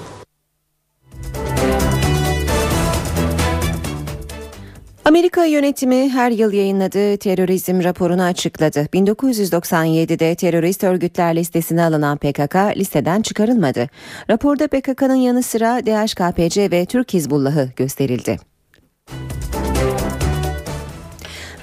[5.11, 8.79] Amerika yönetimi her yıl yayınladığı terörizm raporunu açıkladı.
[8.79, 13.89] 1997'de terörist örgütler listesine alınan PKK listeden çıkarılmadı.
[14.31, 18.50] Raporda PKK'nın yanı sıra DHKPC ve Türk Hizbullah'ı gösterildi.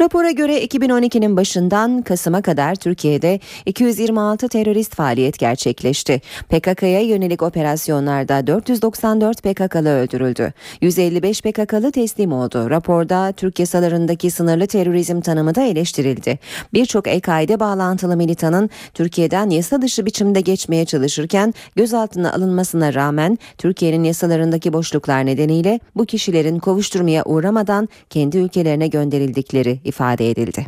[0.08, 6.22] Rapora göre 2012'nin başından Kasım'a kadar Türkiye'de 226 terörist faaliyet gerçekleşti.
[6.50, 10.54] PKK'ya yönelik operasyonlarda 494 PKK'lı öldürüldü.
[10.82, 12.70] 155 PKK'lı teslim oldu.
[12.70, 16.40] Raporda Türk yasalarındaki sınırlı terörizm tanımı da eleştirildi.
[16.74, 24.74] Birçok EKİ'de bağlantılı militanın Türkiye'den yasa dışı biçimde geçmeye çalışırken gözaltına alınmasına rağmen Türkiye'nin yasalarındaki
[24.74, 30.66] boşluklar nedeniyle bu kişilerin kovuşturmaya uğramadan kendi ülkelerine gönderildikleri ifade edildi.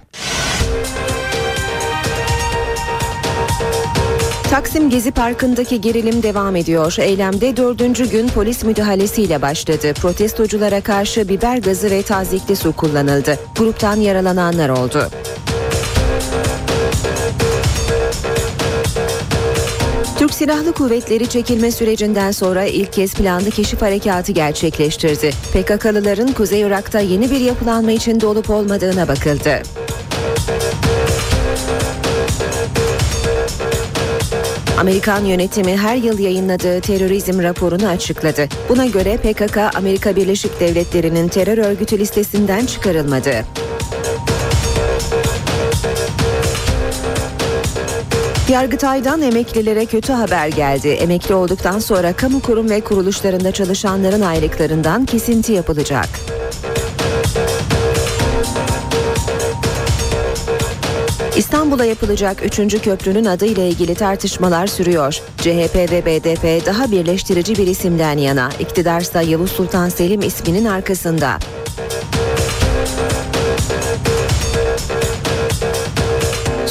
[4.49, 6.95] Taksim Gezi Parkı'ndaki gerilim devam ediyor.
[6.99, 9.93] Eylemde dördüncü gün polis müdahalesiyle başladı.
[9.93, 13.39] Protestoculara karşı biber gazı ve tazikli su kullanıldı.
[13.57, 15.09] Gruptan yaralananlar oldu.
[20.19, 25.31] Türk Silahlı Kuvvetleri çekilme sürecinden sonra ilk kez planlı keşif harekatı gerçekleştirdi.
[25.53, 29.61] PKK'lıların Kuzey Irak'ta yeni bir yapılanma içinde olup olmadığına bakıldı.
[34.79, 38.47] Amerikan yönetimi her yıl yayınladığı terörizm raporunu açıkladı.
[38.69, 43.45] Buna göre PKK Amerika Birleşik Devletleri'nin terör örgütü listesinden çıkarılmadı.
[48.49, 50.87] Yargıtay'dan emeklilere kötü haber geldi.
[50.87, 56.09] Emekli olduktan sonra kamu kurum ve kuruluşlarında çalışanların aylıklarından kesinti yapılacak.
[61.37, 62.81] İstanbul'a yapılacak 3.
[62.81, 65.21] köprünün adı ile ilgili tartışmalar sürüyor.
[65.37, 68.49] CHP ve BDP daha birleştirici bir isimden yana.
[68.59, 71.37] İktidarsa Yavuz Sultan Selim isminin arkasında.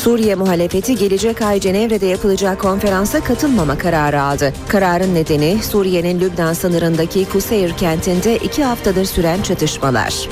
[0.08, 4.52] Suriye muhalefeti gelecek ay Cenevre'de yapılacak konferansa katılmama kararı aldı.
[4.68, 10.28] Kararın nedeni Suriye'nin Lübnan sınırındaki Kuseyir kentinde iki haftadır süren çatışmalar.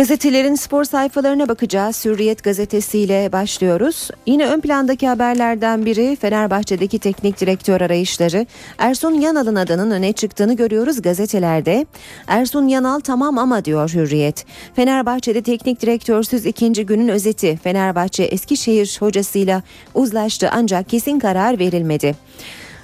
[0.00, 2.04] Gazetelerin spor sayfalarına bakacağız.
[2.04, 4.10] Hürriyet gazetesiyle başlıyoruz.
[4.26, 8.46] Yine ön plandaki haberlerden biri Fenerbahçe'deki teknik direktör arayışları.
[8.78, 11.86] Ersun Yanal'ın adının öne çıktığını görüyoruz gazetelerde.
[12.26, 14.46] Ersun Yanal tamam ama diyor Hürriyet.
[14.76, 17.58] Fenerbahçe'de teknik direktörsüz ikinci günün özeti.
[17.62, 19.62] Fenerbahçe Eskişehir hocasıyla
[19.94, 22.14] uzlaştı ancak kesin karar verilmedi.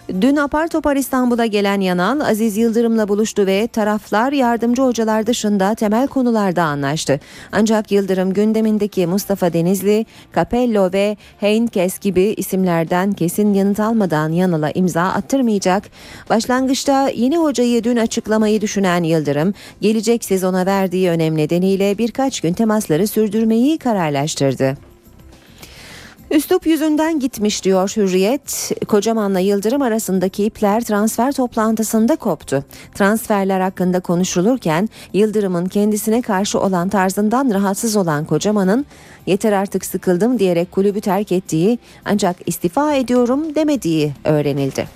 [0.08, 6.06] Dün apar topar İstanbul'a gelen Yanal Aziz Yıldırım'la buluştu ve taraflar yardımcı hocalar dışında temel
[6.08, 7.20] konularda anlaştı.
[7.52, 15.02] Ancak Yıldırım gündemindeki Mustafa Denizli, Capello ve Heinkes gibi isimlerden kesin yanıt almadan Yanal'a imza
[15.02, 15.82] attırmayacak.
[16.30, 23.06] Başlangıçta yeni hocayı dün açıklamayı düşünen Yıldırım, gelecek sezona verdiği önem nedeniyle birkaç gün temasları
[23.06, 24.76] sürdürmeyi kararlaştırdı.
[26.30, 28.72] Üslup yüzünden gitmiş diyor Hürriyet.
[28.88, 32.64] Kocaman'la Yıldırım arasındaki ipler transfer toplantısında koptu.
[32.94, 38.86] Transferler hakkında konuşulurken Yıldırım'ın kendisine karşı olan tarzından rahatsız olan Kocaman'ın
[39.26, 44.88] yeter artık sıkıldım diyerek kulübü terk ettiği ancak istifa ediyorum demediği öğrenildi.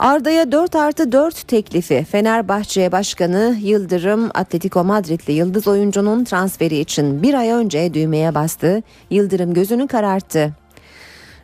[0.00, 7.34] Arda'ya 4 artı 4 teklifi Fenerbahçe Başkanı Yıldırım Atletico Madridli yıldız oyuncunun transferi için bir
[7.34, 8.82] ay önce düğmeye bastı.
[9.10, 10.52] Yıldırım gözünü kararttı.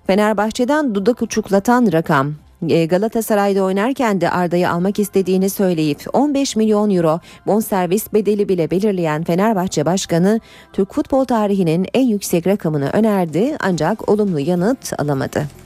[0.07, 2.35] Fenerbahçe'den dudak uçuklatan rakam
[2.69, 9.25] e, Galatasaray'da oynarken de Arda'yı almak istediğini söyleyip 15 milyon euro bonservis bedeli bile belirleyen
[9.25, 10.41] Fenerbahçe Başkanı
[10.73, 15.66] Türk futbol tarihinin en yüksek rakamını önerdi ancak olumlu yanıt alamadı.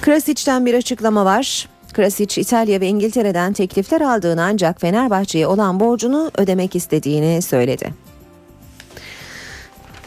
[0.00, 1.68] Krasic'ten bir açıklama var.
[1.92, 8.04] Krasic İtalya ve İngiltere'den teklifler aldığını ancak Fenerbahçe'ye olan borcunu ödemek istediğini söyledi.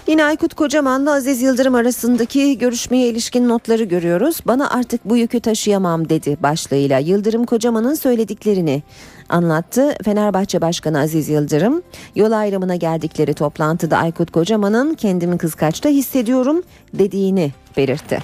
[0.08, 4.40] Yine Aykut Kocaman'la Aziz Yıldırım arasındaki görüşmeye ilişkin notları görüyoruz.
[4.46, 8.84] Bana artık bu yükü taşıyamam dedi başlığıyla Yıldırım Kocaman'ın söylediklerini
[9.30, 9.96] anlattı.
[10.06, 11.82] Fenerbahçe Başkanı Aziz Yıldırım
[12.16, 18.20] yol ayrımına geldikleri toplantıda Aykut Kocaman'ın kendimi kıskaçta hissediyorum dediğini belirtti.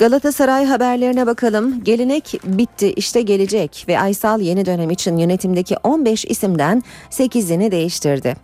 [0.00, 1.84] Galatasaray haberlerine bakalım.
[1.84, 8.36] Gelenek bitti işte gelecek ve Aysal yeni dönem için yönetimdeki 15 isimden 8'ini değiştirdi.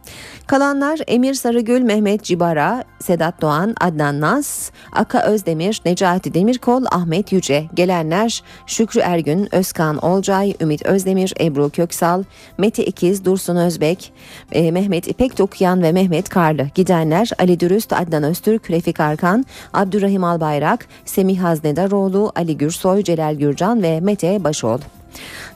[0.46, 7.64] Kalanlar Emir Sarıgül, Mehmet Cibara, Sedat Doğan, Adnan Naz, Aka Özdemir, Necati Demirkol, Ahmet Yüce.
[7.74, 12.22] Gelenler Şükrü Ergün, Özkan Olcay, Ümit Özdemir, Ebru Köksal,
[12.58, 14.12] Mete İkiz, Dursun Özbek,
[14.52, 16.66] e, Mehmet İpek Dokuyan ve Mehmet Karlı.
[16.74, 23.82] Gidenler Ali Dürüst, Adnan Öztürk, Refik Arkan, Abdurrahim Albayrak, Semih Haznedaroğlu, Ali Gürsoy, Celal Gürcan
[23.82, 24.80] ve Mete Başoğlu.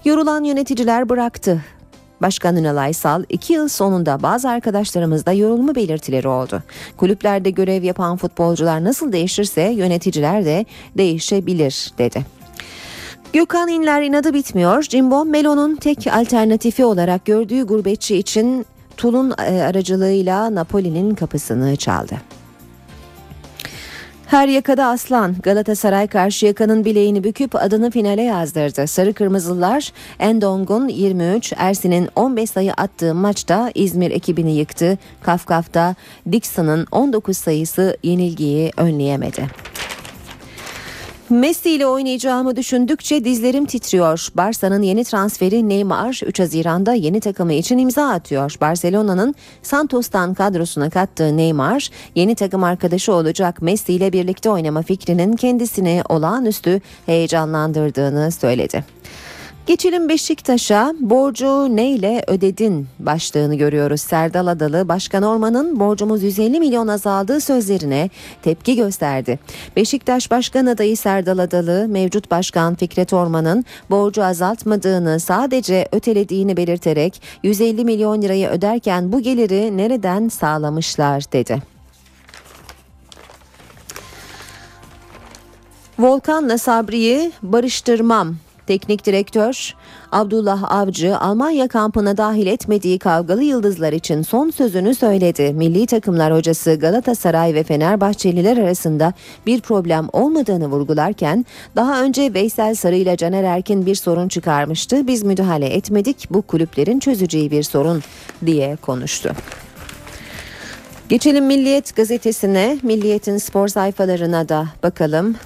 [0.04, 1.64] Yorulan yöneticiler bıraktı.
[2.22, 6.62] Başkan Ünal Aysal iki yıl sonunda bazı arkadaşlarımızda yorulma belirtileri oldu.
[6.96, 12.26] Kulüplerde görev yapan futbolcular nasıl değişirse yöneticiler de değişebilir dedi.
[13.32, 14.82] Gökhan İnler inadı bitmiyor.
[14.82, 22.14] Jimbo Melo'nun tek alternatifi olarak gördüğü gurbetçi için Tul'un e, aracılığıyla Napoli'nin kapısını çaldı.
[24.30, 28.86] Her yakada aslan Galatasaray karşı yakanın bileğini büküp adını finale yazdırdı.
[28.86, 34.98] Sarı Kırmızılar Endong'un 23, Ersin'in 15 sayı attığı maçta İzmir ekibini yıktı.
[35.22, 35.94] Kafkaf'ta
[36.32, 39.69] Dixon'ın 19 sayısı yenilgiyi önleyemedi.
[41.30, 44.28] Messi ile oynayacağımı düşündükçe dizlerim titriyor.
[44.34, 48.54] Barça'nın yeni transferi Neymar 3 Haziran'da yeni takımı için imza atıyor.
[48.60, 56.02] Barcelona'nın Santos'tan kadrosuna kattığı Neymar yeni takım arkadaşı olacak Messi ile birlikte oynama fikrinin kendisini
[56.08, 58.84] olağanüstü heyecanlandırdığını söyledi.
[59.66, 64.00] Geçelim Beşiktaş'a borcu neyle ödedin başlığını görüyoruz.
[64.00, 68.10] Serdal Adalı Başkan Orman'ın borcumuz 150 milyon azaldığı sözlerine
[68.42, 69.38] tepki gösterdi.
[69.76, 77.84] Beşiktaş Başkan adayı Serdal Adalı mevcut başkan Fikret Orman'ın borcu azaltmadığını sadece ötelediğini belirterek 150
[77.84, 81.62] milyon lirayı öderken bu geliri nereden sağlamışlar dedi.
[85.98, 88.36] Volkan'la Sabri'yi barıştırmam
[88.70, 89.74] Teknik direktör
[90.12, 95.52] Abdullah Avcı Almanya kampına dahil etmediği kavgalı yıldızlar için son sözünü söyledi.
[95.52, 99.12] Milli takımlar hocası Galatasaray ve Fenerbahçeliler arasında
[99.46, 105.06] bir problem olmadığını vurgularken daha önce Veysel Sarı ile Caner Erkin bir sorun çıkarmıştı.
[105.06, 108.02] Biz müdahale etmedik bu kulüplerin çözeceği bir sorun
[108.46, 109.30] diye konuştu.
[111.08, 115.36] Geçelim Milliyet gazetesine, Milliyet'in spor sayfalarına da bakalım.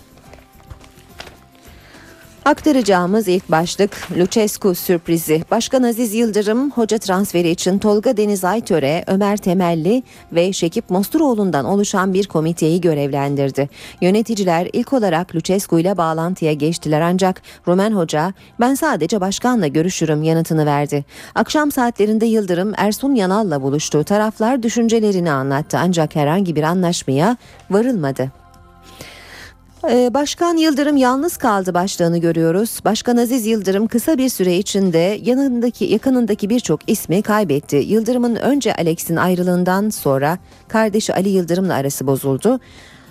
[2.45, 5.45] Aktaracağımız ilk başlık Lucescu sürprizi.
[5.51, 10.03] Başkan Aziz Yıldırım hoca transferi için Tolga Deniz Aytöre, Ömer Temelli
[10.33, 13.69] ve Şekip Mosturoğlu'ndan oluşan bir komiteyi görevlendirdi.
[14.01, 20.67] Yöneticiler ilk olarak Lucescu ile bağlantıya geçtiler ancak Roman Hoca ben sadece başkanla görüşürüm yanıtını
[20.67, 21.05] verdi.
[21.35, 24.05] Akşam saatlerinde Yıldırım Ersun Yanal'la buluştu.
[24.05, 27.37] Taraflar düşüncelerini anlattı ancak herhangi bir anlaşmaya
[27.71, 28.44] varılmadı.
[29.91, 32.81] Ee, Başkan Yıldırım yalnız kaldı başlığını görüyoruz.
[32.85, 37.77] Başkan Aziz Yıldırım kısa bir süre içinde yanındaki yakınındaki birçok ismi kaybetti.
[37.77, 42.61] Yıldırım'ın önce Alex'in ayrılığından sonra kardeşi Ali Yıldırım'la arası bozuldu.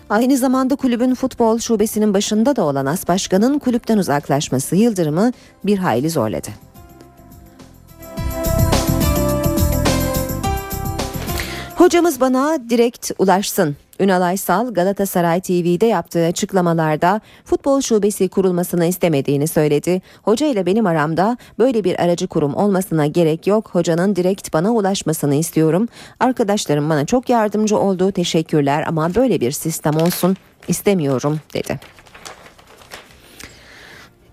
[0.09, 5.33] Aynı zamanda kulübün futbol şubesinin başında da olan As Başkan'ın kulüpten uzaklaşması Yıldırım'ı
[5.63, 6.49] bir hayli zorladı.
[11.75, 13.75] Hocamız bana direkt ulaşsın.
[13.99, 20.01] Ünal Aysal Galatasaray TV'de yaptığı açıklamalarda futbol şubesi kurulmasını istemediğini söyledi.
[20.23, 23.69] Hoca ile benim aramda böyle bir aracı kurum olmasına gerek yok.
[23.71, 25.87] Hocanın direkt bana ulaşmasını istiyorum.
[26.19, 28.11] Arkadaşlarım bana çok yardımcı oldu.
[28.11, 31.79] Teşekkürler ama böyle bir sistem olsun istemiyorum dedi.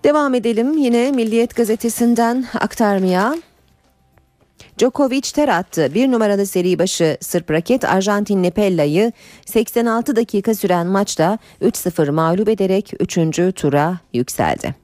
[0.03, 3.35] Devam edelim yine Milliyet gazetesinden aktarmaya.
[4.81, 5.91] Djokovic ter attı.
[5.93, 9.11] Bir numaralı seri başı Sırp raket Arjantinli Pella'yı
[9.45, 13.15] 86 dakika süren maçta 3-0 mağlup ederek 3.
[13.55, 14.75] tura yükseldi.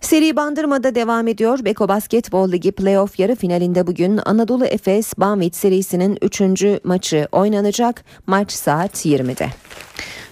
[0.00, 1.64] Seri Bandırma'da devam ediyor.
[1.64, 6.40] Beko Basketbol Ligi playoff yarı finalinde bugün Anadolu Efes Banvit serisinin 3.
[6.84, 8.04] maçı oynanacak.
[8.26, 9.48] Maç saat 20'de.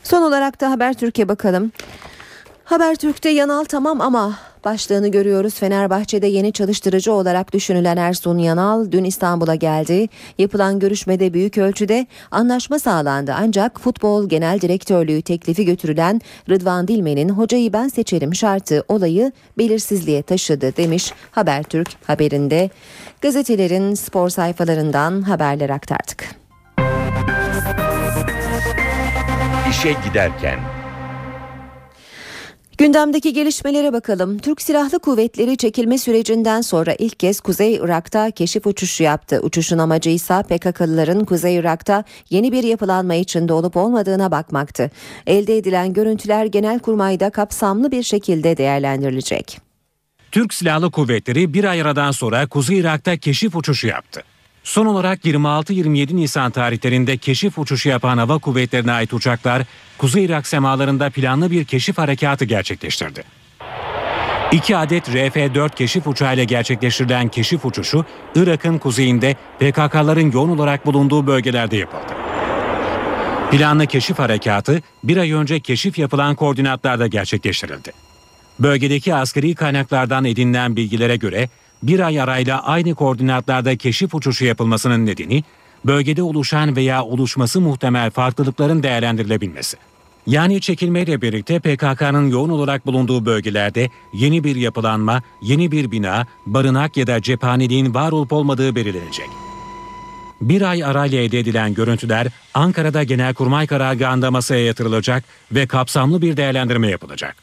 [0.03, 1.73] Son olarak da Habertürk'e bakalım.
[2.65, 5.55] Habertürk'te Yanal tamam ama başlığını görüyoruz.
[5.55, 10.09] Fenerbahçe'de yeni çalıştırıcı olarak düşünülen Ersun Yanal dün İstanbul'a geldi.
[10.39, 13.35] Yapılan görüşmede büyük ölçüde anlaşma sağlandı.
[13.39, 16.21] Ancak futbol genel direktörlüğü teklifi götürülen
[16.51, 22.71] Rıdvan Dilmen'in hocayı ben seçerim şartı olayı belirsizliğe taşıdı demiş Habertürk haberinde.
[23.21, 26.25] Gazetelerin spor sayfalarından haberler aktardık.
[29.71, 30.82] İşe giderken
[32.83, 34.39] Gündemdeki gelişmelere bakalım.
[34.39, 39.41] Türk Silahlı Kuvvetleri çekilme sürecinden sonra ilk kez Kuzey Irak'ta keşif uçuşu yaptı.
[39.43, 44.91] Uçuşun amacı ise PKK'lıların Kuzey Irak'ta yeni bir yapılanma içinde olup olmadığına bakmaktı.
[45.27, 49.61] Elde edilen görüntüler Genelkurmay'da kapsamlı bir şekilde değerlendirilecek.
[50.33, 54.23] Türk Silahlı Kuvvetleri bir ay aradan sonra Kuzey Irak'ta keşif uçuşu yaptı.
[54.65, 59.63] Son olarak 26-27 Nisan tarihlerinde keşif uçuşu yapan hava kuvvetlerine ait uçaklar
[59.99, 63.25] Kuzey Irak semalarında planlı bir keşif harekatı gerçekleştirdi.
[64.53, 71.77] İki adet RF-4 keşif uçağıyla gerçekleştirilen keşif uçuşu Irak'ın kuzeyinde PKK'ların yoğun olarak bulunduğu bölgelerde
[71.77, 72.13] yapıldı.
[73.51, 77.93] Planlı keşif harekatı bir ay önce keşif yapılan koordinatlarda gerçekleştirildi.
[78.61, 81.49] Bölgedeki askeri kaynaklardan edinilen bilgilere göre
[81.83, 85.45] bir ay arayla aynı koordinatlarda keşif uçuşu yapılmasının nedeni
[85.85, 89.77] bölgede oluşan veya oluşması muhtemel farklılıkların değerlendirilebilmesi.
[90.27, 96.97] Yani çekilmeyle birlikte PKK'nın yoğun olarak bulunduğu bölgelerde yeni bir yapılanma, yeni bir bina, barınak
[96.97, 99.29] ya da cephaneliğin var olup olmadığı belirlenecek.
[100.41, 106.89] Bir ay arayla elde edilen görüntüler Ankara'da Genelkurmay Karargahı'nda masaya yatırılacak ve kapsamlı bir değerlendirme
[106.89, 107.37] yapılacak.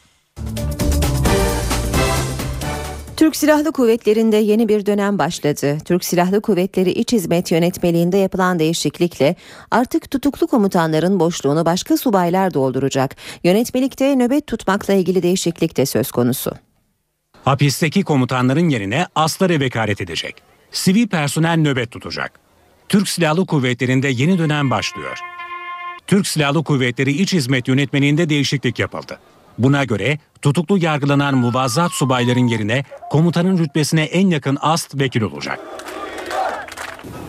[3.19, 5.77] Türk Silahlı Kuvvetleri'nde yeni bir dönem başladı.
[5.85, 9.35] Türk Silahlı Kuvvetleri İç Hizmet Yönetmeliğinde yapılan değişiklikle
[9.71, 13.15] artık tutuklu komutanların boşluğunu başka subaylar dolduracak.
[13.43, 16.51] Yönetmelikte nöbet tutmakla ilgili değişiklik de söz konusu.
[17.45, 20.35] Hapisteki komutanların yerine aslara vekalet edecek.
[20.71, 22.39] Sivil personel nöbet tutacak.
[22.89, 25.19] Türk Silahlı Kuvvetleri'nde yeni dönem başlıyor.
[26.07, 29.19] Türk Silahlı Kuvvetleri İç Hizmet Yönetmeliğinde değişiklik yapıldı.
[29.57, 35.59] Buna göre tutuklu yargılanan muvazzat subayların yerine komutanın rütbesine en yakın ast vekil olacak.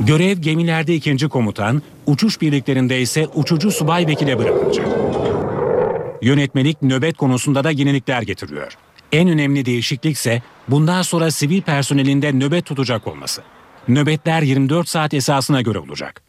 [0.00, 4.86] Görev gemilerde ikinci komutan, uçuş birliklerinde ise uçucu subay vekile bırakılacak.
[6.22, 8.72] Yönetmelik nöbet konusunda da yenilikler getiriyor.
[9.12, 13.42] En önemli değişiklik ise bundan sonra sivil personelinde nöbet tutacak olması.
[13.88, 16.22] Nöbetler 24 saat esasına göre olacak.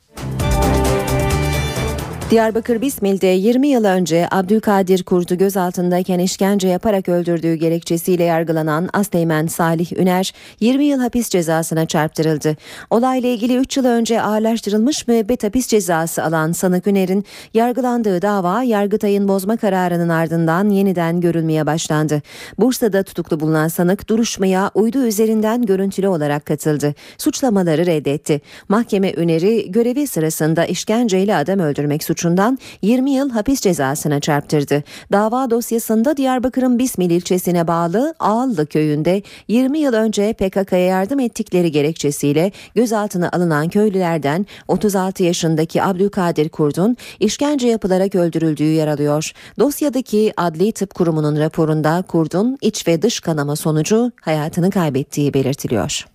[2.31, 9.93] Diyarbakır Bismil'de 20 yıl önce Abdülkadir Kurt'u gözaltındayken işkence yaparak öldürdüğü gerekçesiyle yargılanan Asteğmen Salih
[9.93, 12.57] Üner 20 yıl hapis cezasına çarptırıldı.
[12.89, 19.27] Olayla ilgili 3 yıl önce ağırlaştırılmış müebbet hapis cezası alan sanık Üner'in yargılandığı dava Yargıtay'ın
[19.27, 22.21] bozma kararının ardından yeniden görülmeye başlandı.
[22.59, 26.95] Bursa'da tutuklu bulunan sanık duruşmaya uydu üzerinden görüntülü olarak katıldı.
[27.17, 28.41] Suçlamaları reddetti.
[28.69, 34.83] Mahkeme Üner'i görevi sırasında işkenceyle adam öldürmek suçundan 20 yıl hapis cezasına çarptırdı.
[35.11, 42.51] Dava dosyasında Diyarbakır'ın Bismil ilçesine bağlı Ağallı köyünde 20 yıl önce PKK'ya yardım ettikleri gerekçesiyle
[42.75, 49.31] gözaltına alınan köylülerden 36 yaşındaki Abdülkadir Kurd'un işkence yapılarak öldürüldüğü yer alıyor.
[49.59, 56.05] Dosyadaki Adli Tıp Kurumu'nun raporunda Kurd'un iç ve dış kanama sonucu hayatını kaybettiği belirtiliyor.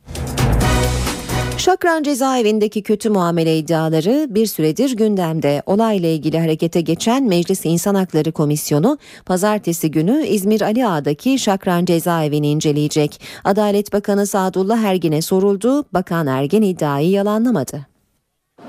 [1.59, 5.62] Şakran cezaevindeki kötü muamele iddiaları bir süredir gündemde.
[5.66, 12.48] Olayla ilgili harekete geçen Meclis İnsan Hakları Komisyonu pazartesi günü İzmir Ali Ağa'daki Şakran cezaevini
[12.50, 13.20] inceleyecek.
[13.44, 15.84] Adalet Bakanı Sadullah Ergin'e soruldu.
[15.94, 17.86] Bakan Ergin iddiayı yalanlamadı.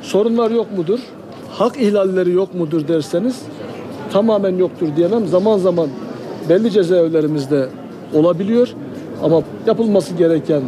[0.02, 1.00] Sorunlar yok mudur?
[1.52, 3.42] Hak ihlalleri yok mudur derseniz
[4.12, 5.28] tamamen yoktur diyemem.
[5.28, 5.90] Zaman zaman
[6.50, 7.70] belli cezaevlerimizde
[8.14, 8.70] olabiliyor
[9.24, 10.62] ama yapılması gereken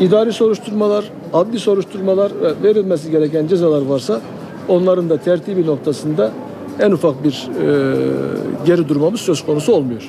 [0.00, 4.20] idari soruşturmalar, adli soruşturmalar ve verilmesi gereken cezalar varsa
[4.68, 6.32] onların da tertibi noktasında
[6.80, 10.02] en ufak bir e, geri durmamız söz konusu olmuyor.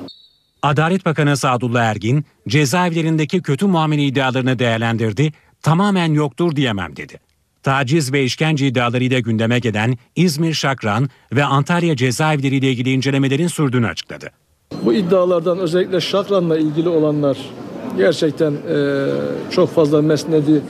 [0.62, 7.20] Adalet Bakanı Sadullah Ergin cezaevlerindeki kötü muamele iddialarını değerlendirdi, tamamen yoktur diyemem dedi.
[7.64, 14.30] Taciz ve işkence iddialarıyla gündeme gelen İzmir Şakran ve Antalya cezaevleriyle ilgili incelemelerin sürdüğünü açıkladı.
[14.86, 17.38] Bu iddialardan özellikle Şakran'la ilgili olanlar
[18.00, 19.06] gerçekten e,
[19.52, 20.62] çok fazla mesnedi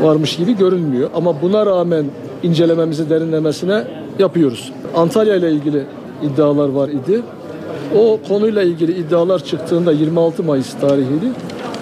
[0.00, 1.10] varmış gibi görünmüyor.
[1.14, 2.04] Ama buna rağmen
[2.42, 3.84] incelememizi derinlemesine
[4.18, 4.72] yapıyoruz.
[4.96, 5.84] Antalya ile ilgili
[6.22, 7.22] iddialar var idi.
[7.98, 11.26] O konuyla ilgili iddialar çıktığında 26 Mayıs tarihiydi.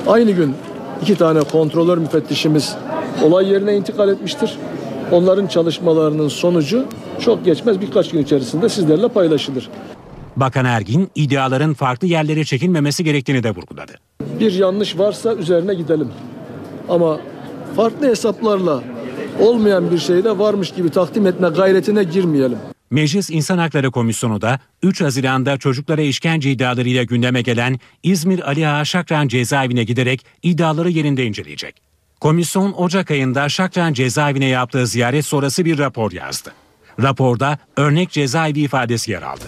[0.07, 0.55] Aynı gün
[1.03, 2.77] iki tane kontrolör müfettişimiz
[3.25, 4.59] olay yerine intikal etmiştir.
[5.13, 6.85] Onların çalışmalarının sonucu
[7.21, 9.69] çok geçmez birkaç gün içerisinde sizlerle paylaşılır.
[10.37, 13.93] Bakan Ergin iddiaların farklı yerlere çekilmemesi gerektiğini de vurguladı.
[14.41, 16.09] Bir yanlış varsa üzerine gidelim.
[16.89, 17.21] Ama
[17.77, 18.83] farklı hesaplarla
[19.41, 22.59] olmayan bir şeyde varmış gibi takdim etme gayretine girmeyelim.
[22.91, 28.85] Meclis İnsan Hakları Komisyonu da 3 Haziran'da çocuklara işkence iddialarıyla gündeme gelen İzmir Ali Ağa
[28.85, 31.75] Şakran cezaevine giderek iddiaları yerinde inceleyecek.
[32.21, 36.53] Komisyon Ocak ayında Şakran cezaevine yaptığı ziyaret sonrası bir rapor yazdı.
[37.03, 39.45] Raporda örnek cezaevi ifadesi yer aldı.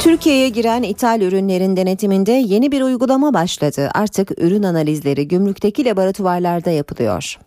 [0.00, 3.90] Türkiye'ye giren ithal ürünlerin denetiminde yeni bir uygulama başladı.
[3.94, 7.38] Artık ürün analizleri gümrükteki laboratuvarlarda yapılıyor.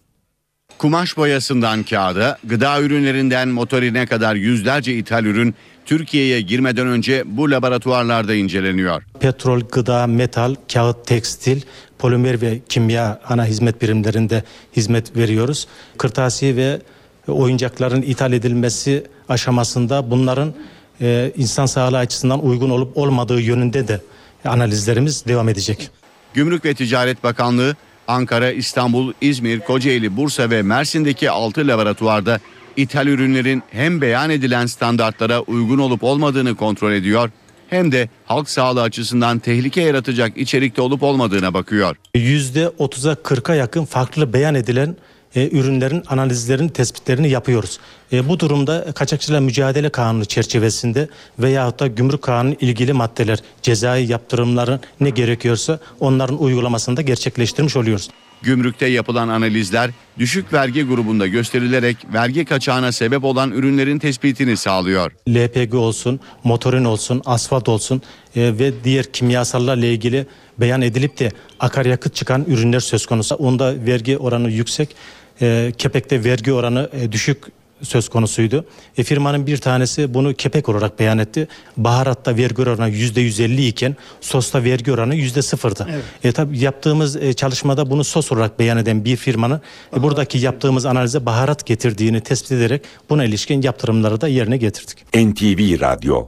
[0.77, 8.33] Kumaş boyasından kağıda, gıda ürünlerinden motorine kadar yüzlerce ithal ürün Türkiye'ye girmeden önce bu laboratuvarlarda
[8.33, 9.03] inceleniyor.
[9.19, 11.61] Petrol, gıda, metal, kağıt, tekstil,
[11.99, 14.43] polimer ve kimya ana hizmet birimlerinde
[14.75, 15.67] hizmet veriyoruz.
[15.97, 16.79] Kırtasiye ve
[17.27, 20.53] oyuncakların ithal edilmesi aşamasında bunların
[21.01, 24.01] e, insan sağlığı açısından uygun olup olmadığı yönünde de
[24.45, 25.89] analizlerimiz devam edecek.
[26.33, 27.75] Gümrük ve Ticaret Bakanlığı
[28.07, 32.39] Ankara, İstanbul, İzmir, Kocaeli, Bursa ve Mersin'deki 6 laboratuvarda
[32.77, 37.29] ithal ürünlerin hem beyan edilen standartlara uygun olup olmadığını kontrol ediyor
[37.69, 41.95] hem de halk sağlığı açısından tehlike yaratacak içerikte olup olmadığına bakıyor.
[42.15, 44.95] %30'a 40'a yakın farklı beyan edilen
[45.35, 47.79] e, ürünlerin analizlerini, tespitlerini yapıyoruz.
[48.13, 51.09] E, bu durumda Kaçakçılar Mücadele Kanunu çerçevesinde
[51.39, 58.09] veyahut da Gümrük Kanunu ilgili maddeler, cezai yaptırımların ne gerekiyorsa onların uygulamasını da gerçekleştirmiş oluyoruz.
[58.41, 65.11] Gümrükte yapılan analizler düşük vergi grubunda gösterilerek vergi kaçağına sebep olan ürünlerin tespitini sağlıyor.
[65.29, 68.01] LPG olsun, motorin olsun, asfalt olsun
[68.35, 70.25] e, ve diğer kimyasallarla ilgili
[70.57, 73.35] beyan edilip de akaryakıt çıkan ürünler söz konusu.
[73.35, 74.95] Onda vergi oranı yüksek,
[75.41, 77.37] e, kepekte vergi oranı e, düşük
[77.81, 78.65] söz konusuydu.
[78.97, 81.47] E, firmanın bir tanesi bunu kepek olarak beyan etti.
[81.77, 85.87] Baharatta vergi oranı yüzde 150 iken sosta vergi oranı yüzde sıfırdı.
[86.23, 89.61] E, tabii yaptığımız e, çalışmada bunu sos olarak beyan eden bir firmanın
[89.97, 94.97] e, buradaki yaptığımız analize baharat getirdiğini tespit ederek buna ilişkin yaptırımları da yerine getirdik.
[95.15, 96.27] NTV Radyo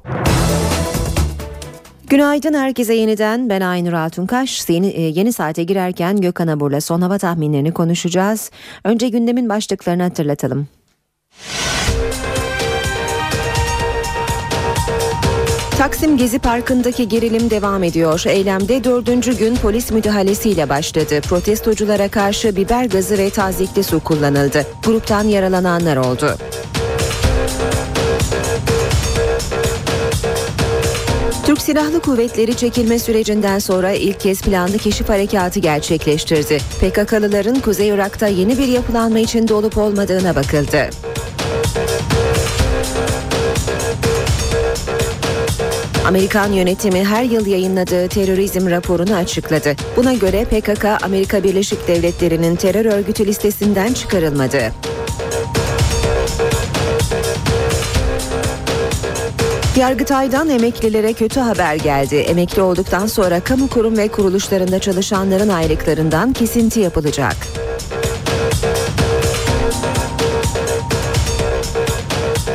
[2.12, 4.70] Günaydın herkese yeniden ben Aynur Altunkaş.
[4.70, 8.52] Yeni, e, yeni saate girerken Gökhan Abur'la son hava tahminlerini konuşacağız.
[8.84, 10.68] Önce gündemin başlıklarını hatırlatalım.
[15.78, 18.24] Taksim Gezi Parkı'ndaki gerilim devam ediyor.
[18.28, 21.22] Eylemde dördüncü gün polis müdahalesiyle başladı.
[21.22, 24.66] Protestoculara karşı biber gazı ve tazikli su kullanıldı.
[24.86, 26.38] Gruptan yaralananlar oldu.
[31.52, 36.58] Türk Silahlı Kuvvetleri çekilme sürecinden sonra ilk kez planlı keşif harekatı gerçekleştirdi.
[36.58, 40.90] PKK'lıların Kuzey Irak'ta yeni bir yapılanma içinde olup olmadığına bakıldı.
[46.06, 49.76] Amerikan yönetimi her yıl yayınladığı terörizm raporunu açıkladı.
[49.98, 54.72] Buna göre PKK Amerika Birleşik Devletleri'nin terör örgütü listesinden çıkarılmadı.
[59.78, 62.16] Yargıtay'dan emeklilere kötü haber geldi.
[62.16, 67.36] Emekli olduktan sonra kamu kurum ve kuruluşlarında çalışanların aylıklarından kesinti yapılacak.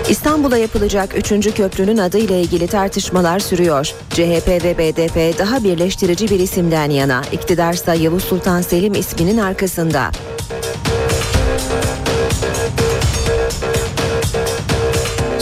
[0.09, 1.55] İstanbul'a yapılacak 3.
[1.55, 3.93] köprünün adı ile ilgili tartışmalar sürüyor.
[4.11, 7.23] CHP ve BDP daha birleştirici bir isimden yana.
[7.33, 10.11] İktidarsa Yavuz Sultan Selim isminin arkasında.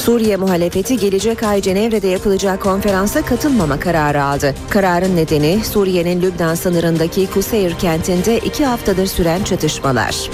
[0.05, 4.55] Suriye muhalefeti gelecek ay Cenevre'de yapılacak konferansa katılmama kararı aldı.
[4.71, 10.31] Kararın nedeni Suriye'nin Lübnan sınırındaki Kuseyir kentinde iki haftadır süren çatışmalar.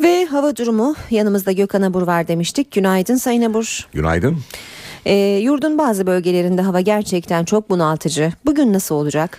[0.00, 2.70] Ve hava durumu yanımızda Gökhan Abur var demiştik.
[2.72, 3.88] Günaydın Sayın Abur.
[3.92, 4.38] Günaydın.
[5.04, 8.32] E, yurdun bazı bölgelerinde hava gerçekten çok bunaltıcı.
[8.46, 9.38] Bugün nasıl olacak?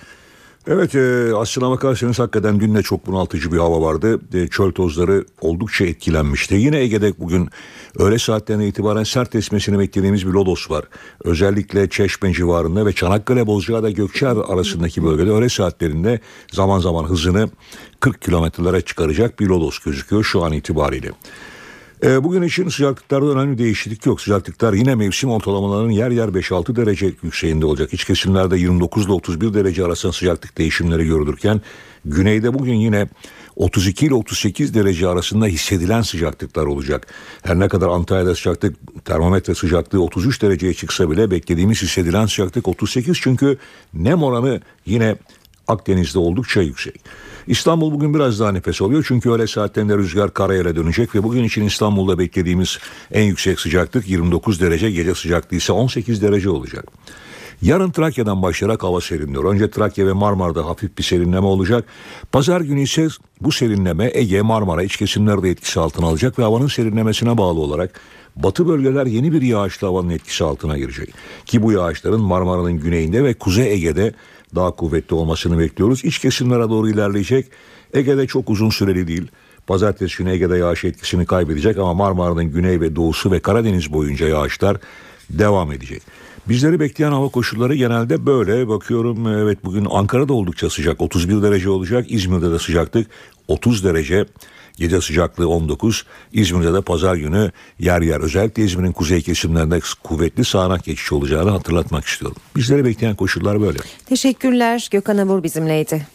[0.67, 4.19] Evet e, aslına bakarsanız hakikaten dün de çok bunaltıcı bir hava vardı.
[4.33, 6.55] E, çöl tozları oldukça etkilenmişti.
[6.55, 7.49] Yine Ege'de bugün
[7.97, 10.85] öğle saatlerine itibaren sert esmesini beklediğimiz bir lodos var.
[11.23, 16.19] Özellikle Çeşme civarında ve Çanakkale Bozcaada Gökçeada arasındaki bölgede öğle saatlerinde
[16.51, 17.49] zaman zaman hızını
[17.99, 21.11] 40 kilometrelere çıkaracak bir lodos gözüküyor şu an itibariyle.
[22.03, 24.21] E, bugün için sıcaklıklarda önemli değişiklik yok.
[24.21, 27.93] Sıcaklıklar yine mevsim ortalamalarının yer yer 5-6 derece yükseğinde olacak.
[27.93, 31.61] İç kesimlerde 29 ile 31 derece arasında sıcaklık değişimleri görülürken
[32.05, 33.07] güneyde bugün yine
[33.55, 37.07] 32 ile 38 derece arasında hissedilen sıcaklıklar olacak.
[37.43, 43.17] Her ne kadar Antalya'da sıcaklık termometre sıcaklığı 33 dereceye çıksa bile beklediğimiz hissedilen sıcaklık 38
[43.21, 43.57] çünkü
[43.93, 45.15] nem oranı yine
[45.67, 47.01] Akdeniz'de oldukça yüksek.
[47.47, 51.63] İstanbul bugün biraz daha nefes alıyor çünkü öğle saatlerinde rüzgar karayele dönecek ve bugün için
[51.63, 52.79] İstanbul'da beklediğimiz
[53.11, 56.85] en yüksek sıcaklık 29 derece gece sıcaklığı ise 18 derece olacak.
[57.61, 59.43] Yarın Trakya'dan başlayarak hava serinliyor.
[59.43, 61.85] Önce Trakya ve Marmara'da hafif bir serinleme olacak.
[62.31, 63.07] Pazar günü ise
[63.41, 68.01] bu serinleme Ege, Marmara iç kesimlerde etkisi altına alacak ve havanın serinlemesine bağlı olarak
[68.35, 71.13] batı bölgeler yeni bir yağışlı havanın etkisi altına girecek.
[71.45, 74.13] Ki bu yağışların Marmara'nın güneyinde ve Kuzey Ege'de
[74.55, 76.05] daha kuvvetli olmasını bekliyoruz.
[76.05, 77.45] İç kesimlere doğru ilerleyecek.
[77.93, 79.27] Ege'de çok uzun süreli değil.
[79.67, 84.77] Pazartesi günü Ege'de yağış etkisini kaybedecek ama Marmara'nın güney ve doğusu ve Karadeniz boyunca yağışlar
[85.29, 86.01] devam edecek.
[86.49, 88.67] Bizleri bekleyen hava koşulları genelde böyle.
[88.67, 92.05] Bakıyorum evet bugün Ankara'da oldukça sıcak 31 derece olacak.
[92.09, 93.07] İzmir'de de sıcaklık
[93.47, 94.25] 30 derece.
[94.77, 96.05] Gece sıcaklığı 19.
[96.33, 102.05] İzmir'de de pazar günü yer yer özellikle İzmir'in kuzey kesimlerinde kuvvetli sağanak geçiş olacağını hatırlatmak
[102.05, 102.37] istiyorum.
[102.55, 103.79] Bizleri bekleyen koşullar böyle.
[104.05, 104.87] Teşekkürler.
[104.91, 106.07] Gökhan Abur bizimleydi.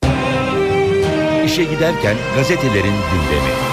[1.44, 3.68] İşe giderken gazetelerin gündemi.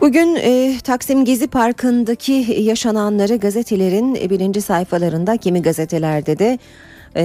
[0.00, 6.58] Bugün e, Taksim Gezi Parkı'ndaki yaşananları gazetelerin birinci sayfalarında kimi gazetelerde de e,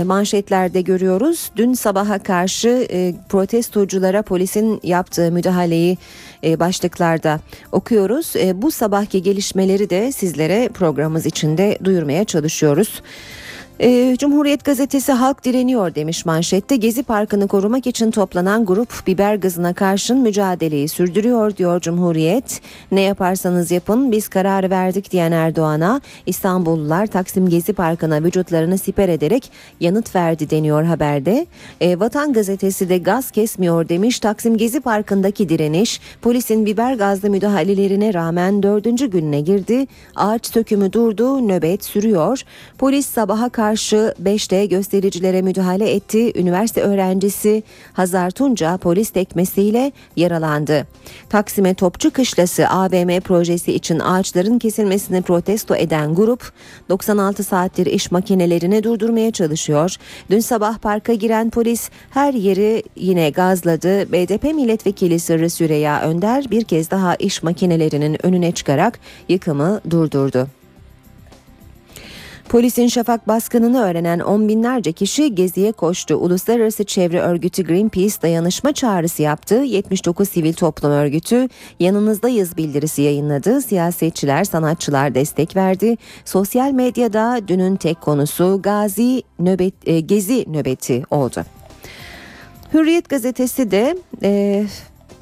[0.04, 1.52] manşetlerde görüyoruz.
[1.56, 5.98] Dün sabaha karşı e, protestoculara polisin yaptığı müdahaleyi
[6.44, 7.40] e, başlıklarda
[7.72, 8.34] okuyoruz.
[8.56, 13.02] Bu sabahki gelişmeleri de sizlere programımız içinde duyurmaya çalışıyoruz.
[13.84, 16.76] Ee, Cumhuriyet gazetesi halk direniyor demiş manşette.
[16.76, 22.62] Gezi Parkı'nı korumak için toplanan grup biber gazına karşın mücadeleyi sürdürüyor diyor Cumhuriyet.
[22.92, 29.52] Ne yaparsanız yapın biz kararı verdik diyen Erdoğan'a İstanbullular Taksim Gezi Parkı'na vücutlarını siper ederek
[29.80, 31.46] yanıt verdi deniyor haberde.
[31.82, 34.20] Ee, Vatan gazetesi de gaz kesmiyor demiş.
[34.20, 39.88] Taksim Gezi Parkı'ndaki direniş polisin biber gazlı müdahalelerine rağmen dördüncü gününe girdi.
[40.16, 42.42] Ağaç sökümü durdu, nöbet sürüyor.
[42.78, 46.40] Polis sabaha karşı 5'te göstericilere müdahale etti.
[46.40, 47.64] Üniversite öğrencisi
[47.94, 50.88] Hazar Tunca polis tekmesiyle yaralandı.
[51.30, 56.52] Taksim'e Topçu Kışlası AVM projesi için ağaçların kesilmesini protesto eden grup
[56.90, 59.96] 96 saattir iş makinelerini durdurmaya çalışıyor.
[60.30, 64.12] Dün sabah parka giren polis her yeri yine gazladı.
[64.12, 69.00] BDP milletvekili Sırrı Süreyya Önder bir kez daha iş makinelerinin önüne çıkarak
[69.30, 70.61] yıkımı durdurdu.
[72.52, 76.16] Polisin şafak baskınını öğrenen on binlerce kişi geziye koştu.
[76.16, 79.56] Uluslararası Çevre Örgütü Greenpeace dayanışma çağrısı yaptı.
[79.56, 81.50] 79 sivil toplum örgütü
[81.80, 83.62] yanınızdayız bildirisi yayınladı.
[83.62, 85.98] Siyasetçiler, sanatçılar destek verdi.
[86.26, 91.44] Sosyal medyada dünün tek konusu Gazi nöbet, e, Gezi nöbeti oldu.
[92.74, 94.64] Hürriyet gazetesi de e,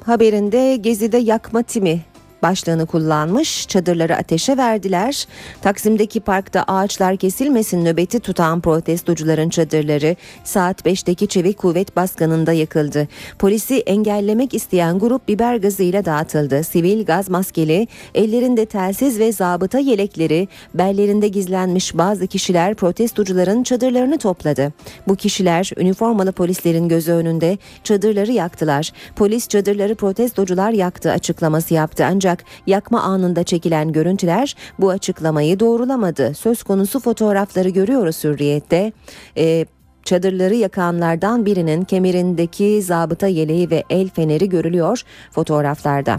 [0.04, 2.00] haberinde Gezi'de yakma timi
[2.42, 3.68] başlığını kullanmış.
[3.68, 5.26] Çadırları ateşe verdiler.
[5.62, 13.08] Taksim'deki parkta ağaçlar kesilmesin nöbeti tutan protestocuların çadırları saat 5'teki çevik kuvvet baskınında yakıldı.
[13.38, 16.64] Polisi engellemek isteyen grup biber gazıyla dağıtıldı.
[16.64, 24.72] Sivil gaz maskeli, ellerinde telsiz ve zabıta yelekleri, bellerinde gizlenmiş bazı kişiler protestocuların çadırlarını topladı.
[25.08, 28.92] Bu kişiler üniformalı polislerin gözü önünde çadırları yaktılar.
[29.16, 36.34] Polis çadırları protestocular yaktı açıklaması yaptı ancak ancak yakma anında çekilen görüntüler bu açıklamayı doğrulamadı.
[36.34, 38.92] Söz konusu fotoğrafları görüyoruz hürriyette.
[39.36, 39.66] Ee,
[40.04, 46.18] Çadırları yakanlardan birinin kemerindeki zabıta yeleği ve el feneri görülüyor fotoğraflarda.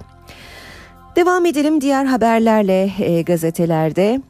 [1.15, 4.21] Devam edelim diğer haberlerle e, gazetelerde.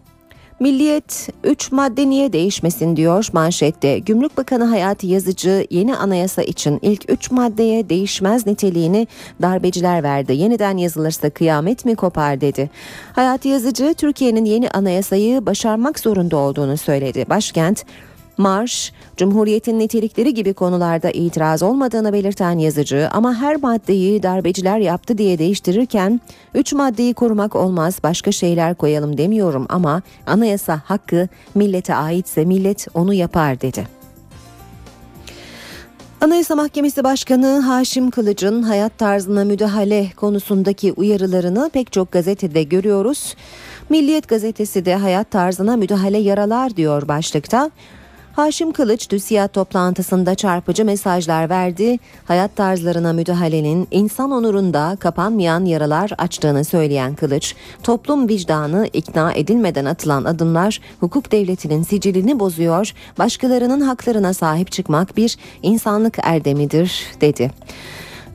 [0.62, 4.00] Milliyet 3 madde niye değişmesin diyor manşette.
[4.00, 9.08] Gümrük Bakanı Hayati Yazıcı yeni anayasa için ilk 3 maddeye değişmez niteliğini
[9.42, 10.34] darbeciler verdi.
[10.34, 12.70] Yeniden yazılırsa kıyamet mi kopar dedi.
[13.14, 17.26] Hayati Yazıcı Türkiye'nin yeni anayasayı başarmak zorunda olduğunu söyledi.
[17.30, 17.86] Başkent
[18.38, 25.40] Marş, Cumhuriyet'in nitelikleri gibi konularda itiraz olmadığını belirten yazıcı ama her maddeyi darbeciler yaptı diye
[25.40, 26.22] değiştirirken
[26.54, 33.14] üç maddeyi korumak olmaz başka şeyler koyalım demiyorum ama anayasa hakkı millete aitse millet onu
[33.14, 34.02] yapar dedi.
[36.22, 43.36] Anayasa Mahkemesi Başkanı Haşim Kılıç'ın hayat tarzına müdahale konusundaki uyarılarını pek çok gazetede görüyoruz.
[43.90, 47.72] Milliyet gazetesi de hayat tarzına müdahale yaralar diyor başlıkta.
[48.34, 52.00] Haşim Kılıç TÜSİAD toplantısında çarpıcı mesajlar verdi.
[52.26, 60.24] Hayat tarzlarına müdahalenin insan onurunda kapanmayan yaralar açtığını söyleyen Kılıç, toplum vicdanı ikna edilmeden atılan
[60.24, 67.52] adımlar hukuk devletinin sicilini bozuyor, başkalarının haklarına sahip çıkmak bir insanlık erdemidir dedi.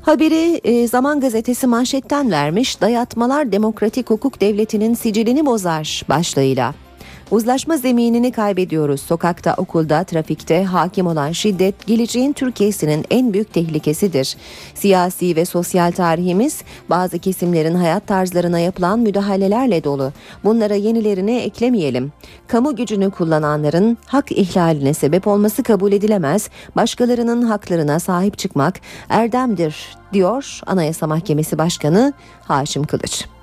[0.02, 6.85] Haberi e, Zaman Gazetesi manşetten vermiş, dayatmalar demokratik hukuk devletinin sicilini bozar başlığıyla.
[7.30, 9.00] Uzlaşma zeminini kaybediyoruz.
[9.00, 14.36] Sokakta, okulda, trafikte hakim olan şiddet geleceğin Türkiye'sinin en büyük tehlikesidir.
[14.74, 20.12] Siyasi ve sosyal tarihimiz bazı kesimlerin hayat tarzlarına yapılan müdahalelerle dolu.
[20.44, 22.12] Bunlara yenilerini eklemeyelim.
[22.48, 26.50] Kamu gücünü kullananların hak ihlaline sebep olması kabul edilemez.
[26.76, 32.12] Başkalarının haklarına sahip çıkmak erdemdir diyor Anayasa Mahkemesi Başkanı
[32.42, 33.35] Haşim Kılıç.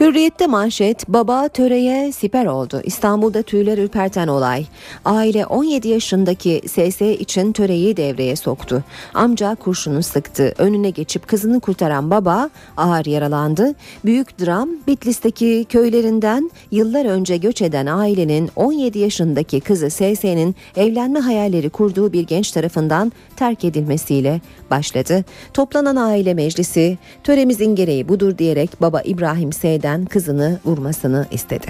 [0.00, 2.80] Hürriyette manşet baba töreye siper oldu.
[2.84, 4.66] İstanbul'da tüyler ürperten olay.
[5.04, 8.84] Aile 17 yaşındaki SS için töreyi devreye soktu.
[9.14, 10.54] Amca kurşunu sıktı.
[10.58, 13.74] Önüne geçip kızını kurtaran baba ağır yaralandı.
[14.04, 21.70] Büyük dram Bitlis'teki köylerinden yıllar önce göç eden ailenin 17 yaşındaki kızı SS'nin evlenme hayalleri
[21.70, 24.40] kurduğu bir genç tarafından terk edilmesiyle
[24.70, 25.24] başladı.
[25.54, 31.66] Toplanan aile meclisi töremizin gereği budur diyerek baba İbrahim S'den kızını vurmasını istedi.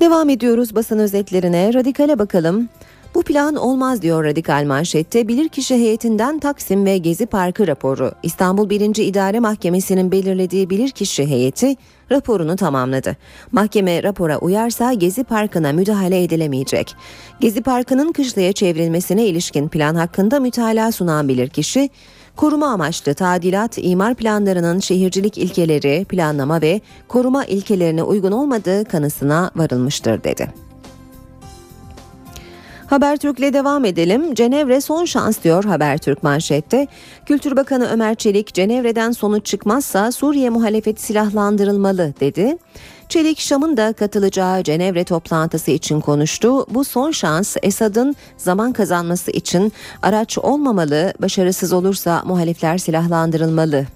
[0.00, 1.74] Devam ediyoruz basın özetlerine.
[1.74, 2.68] Radikale bakalım.
[3.14, 5.28] Bu plan olmaz diyor radikal manşette.
[5.28, 8.12] Bilirkişi heyetinden Taksim ve Gezi Parkı raporu.
[8.22, 8.96] İstanbul 1.
[8.96, 11.76] İdare Mahkemesi'nin belirlediği bilirkişi heyeti
[12.12, 13.16] raporunu tamamladı.
[13.52, 16.94] Mahkeme rapora uyarsa Gezi Parkı'na müdahale edilemeyecek.
[17.40, 21.90] Gezi Parkı'nın kışlaya çevrilmesine ilişkin plan hakkında mütalaa sunan bilirkişi,
[22.36, 30.24] koruma amaçlı tadilat, imar planlarının şehircilik ilkeleri, planlama ve koruma ilkelerine uygun olmadığı kanısına varılmıştır
[30.24, 30.71] dedi.
[32.92, 34.34] Habertürk'le devam edelim.
[34.34, 36.86] Cenevre son şans diyor Habertürk manşette.
[37.26, 42.58] Kültür Bakanı Ömer Çelik, Cenevre'den sonuç çıkmazsa Suriye muhalefeti silahlandırılmalı dedi.
[43.08, 46.66] Çelik Şam'ın da katılacağı Cenevre toplantısı için konuştu.
[46.74, 49.72] Bu son şans Esad'ın zaman kazanması için
[50.02, 53.86] araç olmamalı, başarısız olursa muhalifler silahlandırılmalı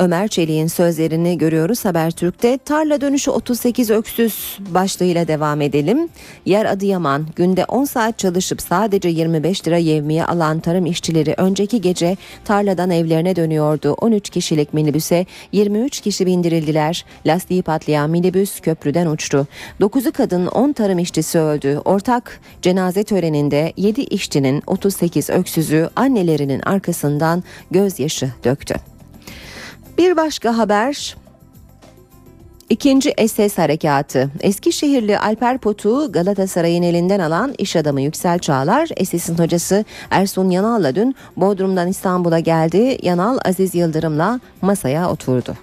[0.00, 2.58] Ömer Çelik'in sözlerini görüyoruz Habertürk'te.
[2.58, 6.08] Tarla dönüşü 38 öksüz başlığıyla devam edelim.
[6.46, 12.16] Yer Adıyaman günde 10 saat çalışıp sadece 25 lira yevmiye alan tarım işçileri önceki gece
[12.44, 13.92] tarladan evlerine dönüyordu.
[13.92, 17.04] 13 kişilik minibüse 23 kişi bindirildiler.
[17.26, 19.46] Lastiği patlayan minibüs köprüden uçtu.
[19.80, 21.80] 9'u kadın 10 tarım işçisi öldü.
[21.84, 28.89] Ortak cenaze töreninde 7 işçinin 38 öksüzü annelerinin arkasından gözyaşı döktü.
[30.00, 31.16] Bir başka haber
[32.68, 34.30] İkinci SS harekatı.
[34.40, 41.14] Eskişehirli Alper Potuk'u Galatasaray'ın elinden alan iş adamı Yüksel Çağlar, SS'in hocası Ersun Yanal'la dün
[41.36, 42.98] Bodrum'dan İstanbul'a geldi.
[43.02, 45.56] Yanal Aziz Yıldırım'la masaya oturdu.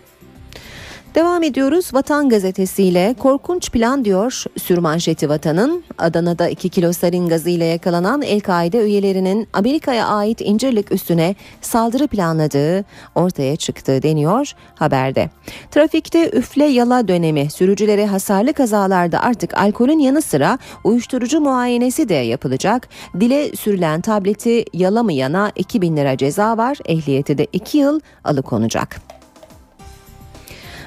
[1.17, 5.83] Devam ediyoruz Vatan gazetesiyle korkunç plan diyor sürmanşeti Vatan'ın.
[5.97, 12.85] Adana'da 2 kilo sarin gazı ile yakalanan El-Kaide üyelerinin Amerika'ya ait İncirlik üstüne saldırı planladığı
[13.15, 15.29] ortaya çıktı deniyor haberde.
[15.71, 22.89] Trafikte üfle yala dönemi sürücülere hasarlı kazalarda artık alkolün yanı sıra uyuşturucu muayenesi de yapılacak.
[23.19, 29.16] Dile sürülen tableti yalamayana 2000 lira ceza var ehliyeti de 2 yıl alıkonacak.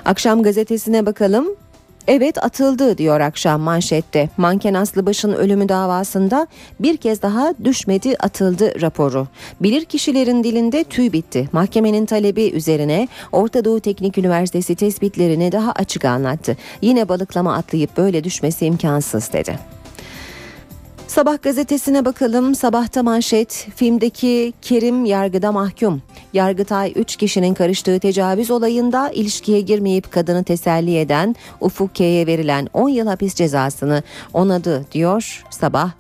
[0.05, 1.47] Akşam gazetesine bakalım.
[2.09, 4.29] Evet atıldı diyor akşam manşette.
[4.37, 6.47] Manken Aslıbaş'ın ölümü davasında
[6.81, 9.29] bir kez daha düşmedi atıldı raporu.
[9.61, 11.49] Bilir kişilerin dilinde tüy bitti.
[11.53, 16.57] Mahkemenin talebi üzerine Orta Doğu Teknik Üniversitesi tespitlerini daha açık anlattı.
[16.83, 19.80] Yine balıklama atlayıp böyle düşmesi imkansız dedi.
[21.11, 22.55] Sabah gazetesine bakalım.
[22.55, 26.03] Sabahta manşet filmdeki Kerim yargıda mahkum.
[26.33, 32.89] Yargıtay 3 kişinin karıştığı tecavüz olayında ilişkiye girmeyip kadını teselli eden Ufuk K'ye verilen 10
[32.89, 34.03] yıl hapis cezasını
[34.35, 35.91] onadı diyor Sabah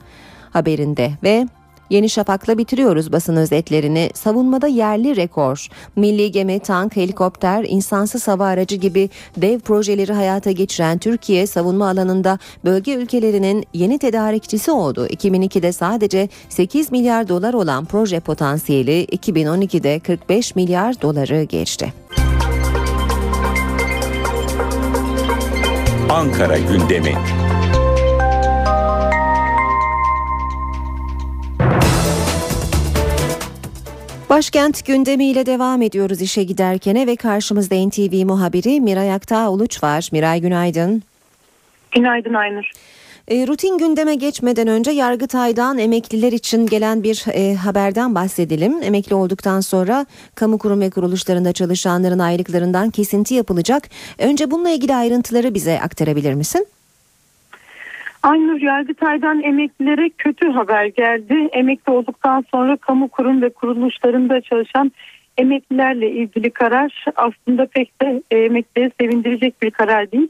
[0.51, 1.47] haberinde ve
[1.91, 4.11] Yeni Şafak'la bitiriyoruz basın özetlerini.
[4.15, 5.69] Savunmada yerli rekor.
[5.97, 12.39] Milli gemi, tank, helikopter, insansız hava aracı gibi dev projeleri hayata geçiren Türkiye savunma alanında
[12.65, 15.07] bölge ülkelerinin yeni tedarikçisi oldu.
[15.07, 21.93] 2002'de sadece 8 milyar dolar olan proje potansiyeli 2012'de 45 milyar doları geçti.
[26.11, 27.15] Ankara gündemi.
[34.31, 40.09] Başkent gündemiyle devam ediyoruz işe giderkene ve karşımızda NTV muhabiri Miray Aktağ Uluç var.
[40.13, 41.03] Miray günaydın.
[41.93, 42.71] Günaydın Aynur.
[43.29, 48.83] E, rutin gündeme geçmeden önce Yargıtay'dan emekliler için gelen bir e, haberden bahsedelim.
[48.83, 53.89] Emekli olduktan sonra kamu kurum ve kuruluşlarında çalışanların aylıklarından kesinti yapılacak.
[54.19, 56.67] Önce bununla ilgili ayrıntıları bize aktarabilir misin?
[58.23, 61.49] Aynur Yargıtay'dan emeklilere kötü haber geldi.
[61.53, 64.93] Emekli olduktan sonra kamu kurum ve kuruluşlarında çalışan
[65.39, 70.29] emeklilerle ilgili karar aslında pek de e, emeklileri sevindirecek bir karar değil.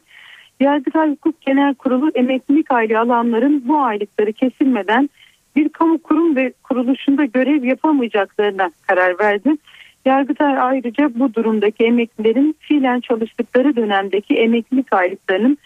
[0.61, 5.11] Yargıtay Hukuk Genel Kurulu emeklilik aylığı alanların bu aylıkları kesilmeden
[5.57, 9.57] bir kamu kurum ve kuruluşunda görev yapamayacaklarına karar verdi.
[10.05, 15.59] Yargıtay ayrıca bu durumdaki emeklilerin fiilen çalıştıkları dönemdeki emeklilik aylıklarının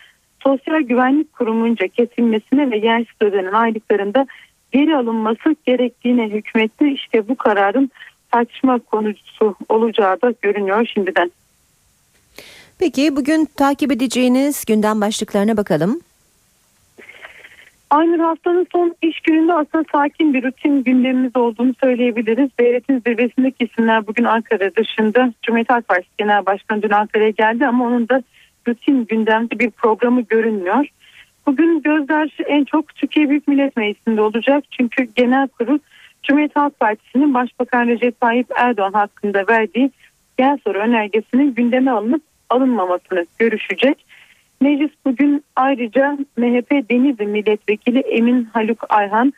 [0.45, 4.27] Sosyal Güvenlik Kurumunca kesilmesine ve gençlik ödenen aylıklarında
[4.73, 6.89] geri alınması gerektiğine hükmetti.
[6.89, 7.91] İşte bu kararın
[8.33, 11.31] tartışma konusu olacağı da görünüyor şimdiden.
[12.79, 16.01] Peki bugün takip edeceğiniz gündem başlıklarına bakalım.
[17.91, 22.51] Aynı haftanın son iş gününde aslında sakin bir rutin gündemimiz olduğunu söyleyebiliriz.
[22.61, 25.33] Devletin zirvesindeki isimler bugün Ankara dışında.
[25.43, 28.23] Cumhuriyet Halk Partisi Genel Başkanı dün Ankara'ya geldi ama onun da
[28.69, 30.87] rutin gündemde bir programı görünmüyor.
[31.47, 34.65] Bugün gözler en çok Türkiye Büyük Millet Meclisi'nde olacak.
[34.71, 35.79] Çünkü genel kurul
[36.23, 39.91] Cumhuriyet Halk Partisi'nin Başbakan Recep Tayyip Erdoğan hakkında verdiği
[40.39, 44.07] genel soru önergesinin gündeme alınıp alınmamasını görüşecek.
[44.61, 49.33] Meclis bugün ayrıca MHP Denizli Milletvekili Emin Haluk Ayhan,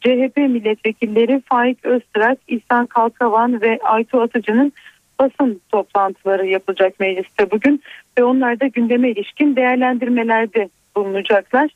[0.00, 4.72] CHP milletvekilleri Faik Öztürk, İhsan Kalkavan ve Aytu Atıcı'nın
[5.18, 7.82] basın toplantıları yapılacak mecliste bugün
[8.18, 11.70] ve onlar da gündeme ilişkin değerlendirmelerde bulunacaklar.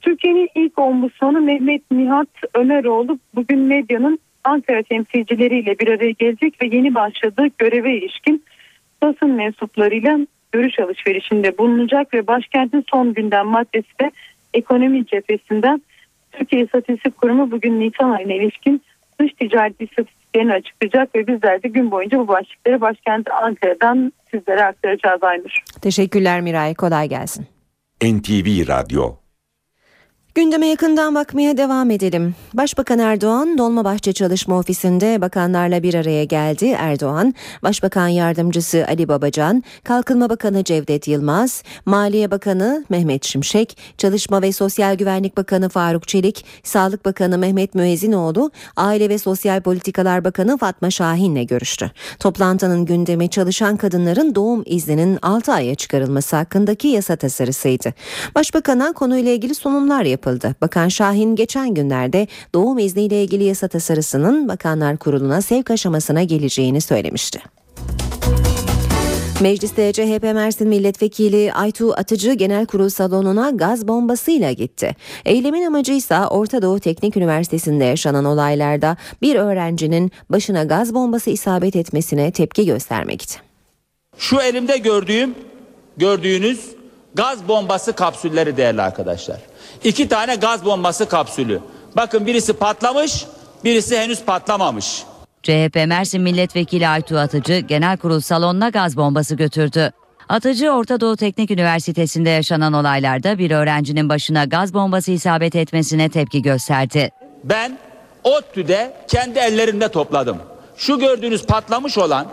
[0.00, 6.94] Türkiye'nin ilk ombudsmanı Mehmet Nihat Ömeroğlu bugün medyanın Ankara temsilcileriyle bir araya gelecek ve yeni
[6.94, 8.44] başladığı göreve ilişkin
[9.02, 10.18] basın mensuplarıyla
[10.52, 14.10] görüş alışverişinde bulunacak ve başkentin son gündem maddesi de
[14.54, 15.82] ekonomi cephesinden
[16.32, 18.82] Türkiye İstatistik Kurumu bugün Nisan ayına ilişkin
[19.20, 25.22] dış ticaret istatistiklerini açıklayacak ve bizler de gün boyunca bu başlıkları başkent Ankara'dan sizlere aktaracağız
[25.22, 25.58] Aynur.
[25.82, 26.74] Teşekkürler Miray.
[26.74, 27.46] Kolay gelsin.
[28.02, 29.23] NTV Radyo
[30.34, 32.34] Gündeme yakından bakmaya devam edelim.
[32.54, 36.66] Başbakan Erdoğan Dolmabahçe Çalışma Ofisi'nde bakanlarla bir araya geldi.
[36.78, 44.52] Erdoğan, Başbakan Yardımcısı Ali Babacan, Kalkınma Bakanı Cevdet Yılmaz, Maliye Bakanı Mehmet Şimşek, Çalışma ve
[44.52, 50.90] Sosyal Güvenlik Bakanı Faruk Çelik, Sağlık Bakanı Mehmet Müezzinoğlu, Aile ve Sosyal Politikalar Bakanı Fatma
[50.90, 51.90] Şahin'le görüştü.
[52.18, 57.94] Toplantının gündemi çalışan kadınların doğum izninin 6 aya çıkarılması hakkındaki yasa tasarısıydı.
[58.34, 60.54] Başbakan'a konuyla ilgili sunumlar yapıldı yapıldı.
[60.60, 67.40] Bakan Şahin geçen günlerde doğum izniyle ilgili yasa tasarısının Bakanlar Kurulu'na sevk aşamasına geleceğini söylemişti.
[69.40, 74.96] Mecliste CHP Mersin Milletvekili Aytu Atıcı Genel Kurul salonuna gaz bombasıyla gitti.
[75.24, 81.76] Eylemin amacı ise Orta Doğu Teknik Üniversitesi'nde yaşanan olaylarda bir öğrencinin başına gaz bombası isabet
[81.76, 83.34] etmesine tepki göstermekti.
[84.18, 85.34] Şu elimde gördüğüm,
[85.96, 86.70] gördüğünüz
[87.14, 89.53] gaz bombası kapsülleri değerli arkadaşlar.
[89.84, 91.60] İki tane gaz bombası kapsülü.
[91.96, 93.26] Bakın birisi patlamış,
[93.64, 95.02] birisi henüz patlamamış.
[95.42, 99.92] CHP Mersin Milletvekili Aytu Atıcı genel kurul salonuna gaz bombası götürdü.
[100.28, 106.42] Atıcı Orta Doğu Teknik Üniversitesi'nde yaşanan olaylarda bir öğrencinin başına gaz bombası isabet etmesine tepki
[106.42, 107.10] gösterdi.
[107.44, 107.78] Ben
[108.24, 110.36] ODTÜ'de kendi ellerimle topladım.
[110.76, 112.26] Şu gördüğünüz patlamış olan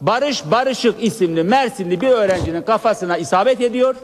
[0.00, 3.94] Barış Barışık isimli Mersinli bir öğrencinin kafasına isabet ediyor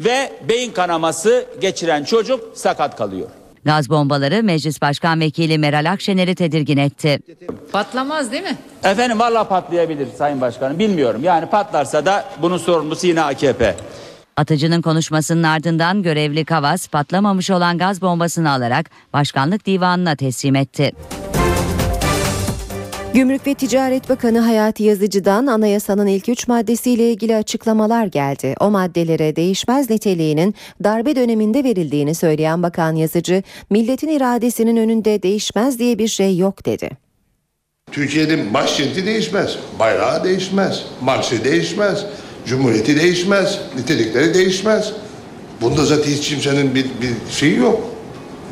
[0.00, 3.28] ve beyin kanaması geçiren çocuk sakat kalıyor.
[3.64, 7.18] Gaz bombaları Meclis Başkan Vekili Meral Akşener'i tedirgin etti.
[7.72, 8.56] Patlamaz değil mi?
[8.84, 11.24] Efendim valla patlayabilir Sayın Başkanım bilmiyorum.
[11.24, 13.76] Yani patlarsa da bunun sorumlusu yine AKP.
[14.36, 20.92] Atıcının konuşmasının ardından görevli Kavas patlamamış olan gaz bombasını alarak Başkanlık Divanı'na teslim etti.
[23.14, 28.54] Gümrük ve Ticaret Bakanı Hayati Yazıcı'dan anayasanın ilk üç maddesiyle ilgili açıklamalar geldi.
[28.60, 30.54] O maddelere değişmez niteliğinin
[30.84, 36.90] darbe döneminde verildiğini söyleyen Bakan Yazıcı, milletin iradesinin önünde değişmez diye bir şey yok dedi.
[37.92, 42.06] Türkiye'nin başkenti değişmez, bayrağı değişmez, marşı değişmez,
[42.46, 44.92] cumhuriyeti değişmez, nitelikleri değişmez.
[45.60, 47.80] Bunda zaten hiç kimsenin bir, bir şeyi yok,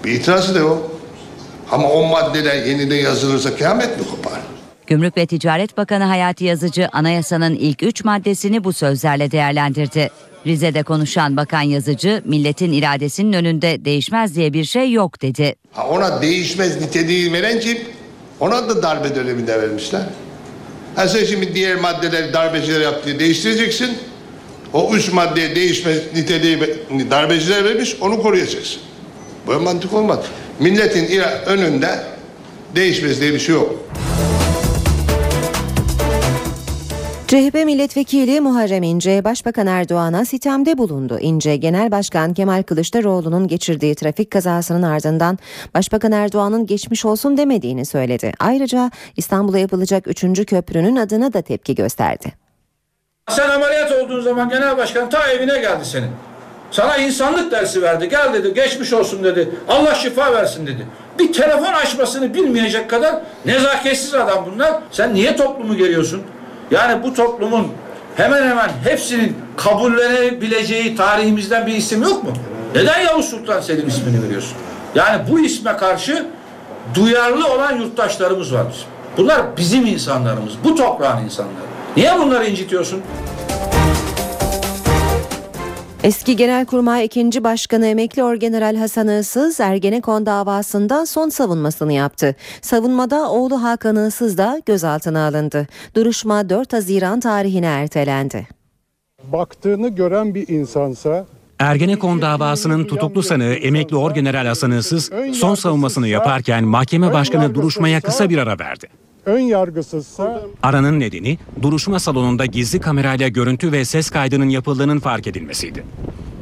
[0.05, 0.98] bir itirazı da yok.
[1.73, 4.41] Ama o maddeler yeniden yazılırsa kıyamet mi kopar?
[4.87, 10.11] Gümrük ve Ticaret Bakanı Hayati Yazıcı anayasanın ilk üç maddesini bu sözlerle değerlendirdi.
[10.47, 15.55] Rize'de konuşan Bakan Yazıcı, milletin iradesinin önünde değişmez diye bir şey yok dedi.
[15.73, 17.79] Ha ona değişmez niteliği veren kim?
[18.41, 20.03] Ona da darbe döneminde vermişler.
[20.97, 23.91] Ha sen şimdi diğer maddeleri darbeciler yaptığı değiştireceksin.
[24.73, 26.59] O üç maddeye değişmez niteliği
[27.11, 28.81] darbeciler vermiş onu koruyacaksın.
[29.49, 30.19] Böyle mantık olmaz.
[30.61, 31.91] Milletin önünde
[32.75, 33.75] değişmez diye bir şey yok.
[37.29, 41.19] CHP milletvekili Muharrem İnce, Başbakan Erdoğan'a sitemde bulundu.
[41.21, 45.39] İnce, Genel Başkan Kemal Kılıçdaroğlu'nun geçirdiği trafik kazasının ardından
[45.75, 48.33] Başbakan Erdoğan'ın geçmiş olsun demediğini söyledi.
[48.39, 50.47] Ayrıca İstanbul'a yapılacak 3.
[50.47, 52.33] köprünün adına da tepki gösterdi.
[53.31, 56.11] Sen ameliyat olduğun zaman Genel Başkan ta evine geldi senin.
[56.71, 58.09] Sana insanlık dersi verdi.
[58.09, 59.51] Gel dedi, geçmiş olsun dedi.
[59.69, 60.87] Allah şifa versin dedi.
[61.19, 63.15] Bir telefon açmasını bilmeyecek kadar
[63.47, 64.81] nezaketsiz adam bunlar.
[64.91, 66.23] Sen niye toplumu geriyorsun?
[66.71, 67.69] Yani bu toplumun
[68.17, 72.31] hemen hemen hepsinin kabullenebileceği tarihimizden bir isim yok mu?
[72.75, 74.57] Neden Yavuz Sultan Selim ismini veriyorsun?
[74.95, 76.27] Yani bu isme karşı
[76.95, 78.89] duyarlı olan yurttaşlarımız var bizim.
[79.17, 81.55] Bunlar bizim insanlarımız, bu toprağın insanları.
[81.97, 83.03] Niye bunları incitiyorsun?
[86.09, 87.45] Eski Genelkurmay 2.
[87.45, 92.37] Başkanı Emekli Orgeneral Hasan Iğsız Ergenekon davasında son savunmasını yaptı.
[92.61, 95.67] Savunmada oğlu Hakan Iğsız da gözaltına alındı.
[95.95, 98.49] Duruşma 4 Haziran tarihine ertelendi.
[99.25, 101.27] Baktığını gören bir insansa
[101.59, 108.31] Ergenekon davasının tutuklu sanığı emekli Orgeneral Hasan Iğsız son savunmasını yaparken mahkeme başkanı duruşmaya kısa
[108.31, 108.89] bir ara verdi.
[109.29, 115.85] Ön yargısızsa Aranın nedeni duruşma salonunda gizli kamerayla görüntü ve ses kaydının yapıldığının fark edilmesiydi.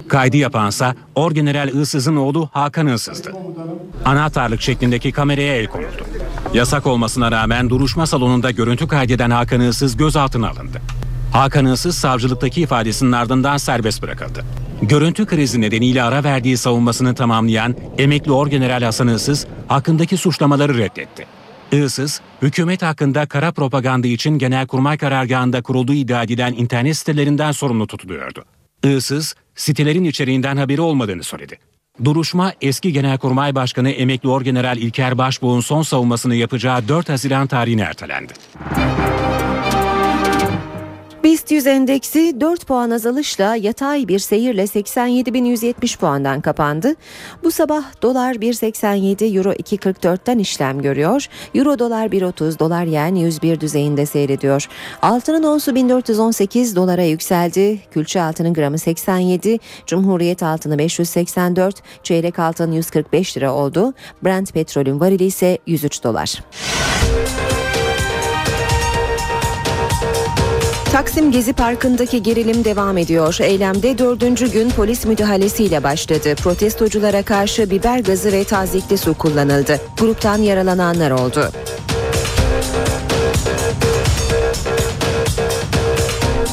[0.08, 3.32] Kaydı yapansa Orgeneral Isız'ın oğlu Hakan Isız'dı.
[4.04, 6.04] Anahtarlık şeklindeki kameraya el konuldu.
[6.54, 10.80] Yasak olmasına rağmen duruşma salonunda görüntü kaydeden Hakan Isız gözaltına alındı.
[11.32, 14.44] Hakan Isız savcılıktaki ifadesinin ardından serbest bırakıldı.
[14.82, 21.35] Görüntü krizi nedeniyle ara verdiği savunmasını tamamlayan emekli Orgeneral Hasan Isız hakkındaki suçlamaları reddetti.
[21.72, 28.44] Isız, hükümet hakkında kara propaganda için Genelkurmay karargahında kurulduğu iddia edilen internet sitelerinden sorumlu tutuluyordu.
[28.84, 31.58] Isız, sitelerin içeriğinden haberi olmadığını söyledi.
[32.04, 38.32] Duruşma eski Genelkurmay Başkanı emekli Orgeneral İlker Başbuğ'un son savunmasını yapacağı 4 Haziran tarihine ertelendi.
[41.26, 46.94] BIST 100 endeksi 4 puan azalışla yatay bir seyirle 87.170 puandan kapandı.
[47.44, 51.26] Bu sabah dolar 1.87, euro 2.44'ten işlem görüyor.
[51.54, 54.68] Euro dolar 1.30, dolar yen 101 düzeyinde seyrediyor.
[55.02, 57.78] Altının onsu 1418 dolara yükseldi.
[57.90, 63.94] Külçe altının gramı 87, Cumhuriyet altını 584, çeyrek altın 145 lira oldu.
[64.24, 66.42] Brent petrolün varili ise 103 dolar.
[70.96, 73.38] Taksim Gezi Parkı'ndaki gerilim devam ediyor.
[73.40, 76.34] Eylemde dördüncü gün polis müdahalesiyle başladı.
[76.34, 79.80] Protestoculara karşı biber gazı ve tazikli su kullanıldı.
[80.00, 81.50] Gruptan yaralananlar oldu.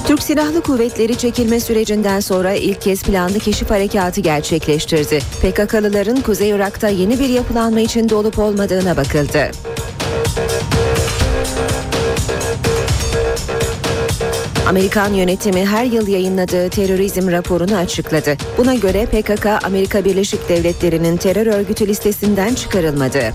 [0.08, 5.20] Türk Silahlı Kuvvetleri çekilme sürecinden sonra ilk kez planlı keşif harekatı gerçekleştirdi.
[5.20, 9.52] PKK'lıların Kuzey Irak'ta yeni bir yapılanma içinde olup olmadığına bakıldı.
[14.68, 18.38] Amerikan yönetimi her yıl yayınladığı terörizm raporunu açıkladı.
[18.58, 23.34] Buna göre PKK Amerika Birleşik Devletleri'nin terör örgütü listesinden çıkarılmadı.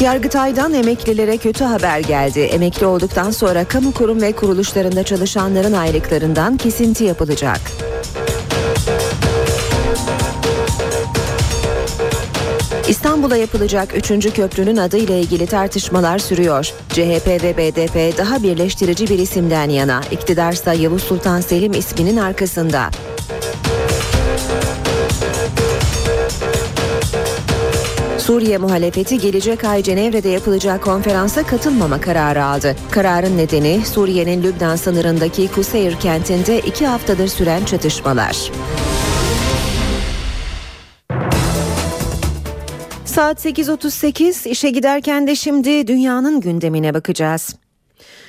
[0.00, 2.40] Yargıtay'dan emeklilere kötü haber geldi.
[2.40, 7.60] Emekli olduktan sonra kamu kurum ve kuruluşlarında çalışanların aylıklarından kesinti yapılacak.
[12.88, 14.34] İstanbul'a yapılacak 3.
[14.34, 16.72] köprünün adı ile ilgili tartışmalar sürüyor.
[16.88, 20.00] CHP ve BDP daha birleştirici bir isimden yana.
[20.10, 22.90] İktidarsa Yavuz Sultan Selim isminin arkasında.
[28.18, 32.76] Suriye muhalefeti gelecek ay Cenevre'de yapılacak konferansa katılmama kararı aldı.
[32.90, 38.50] Kararın nedeni Suriye'nin Lübnan sınırındaki Kuseyir kentinde iki haftadır süren çatışmalar.
[43.16, 47.56] Saat 8.38 işe giderken de şimdi dünyanın gündemine bakacağız.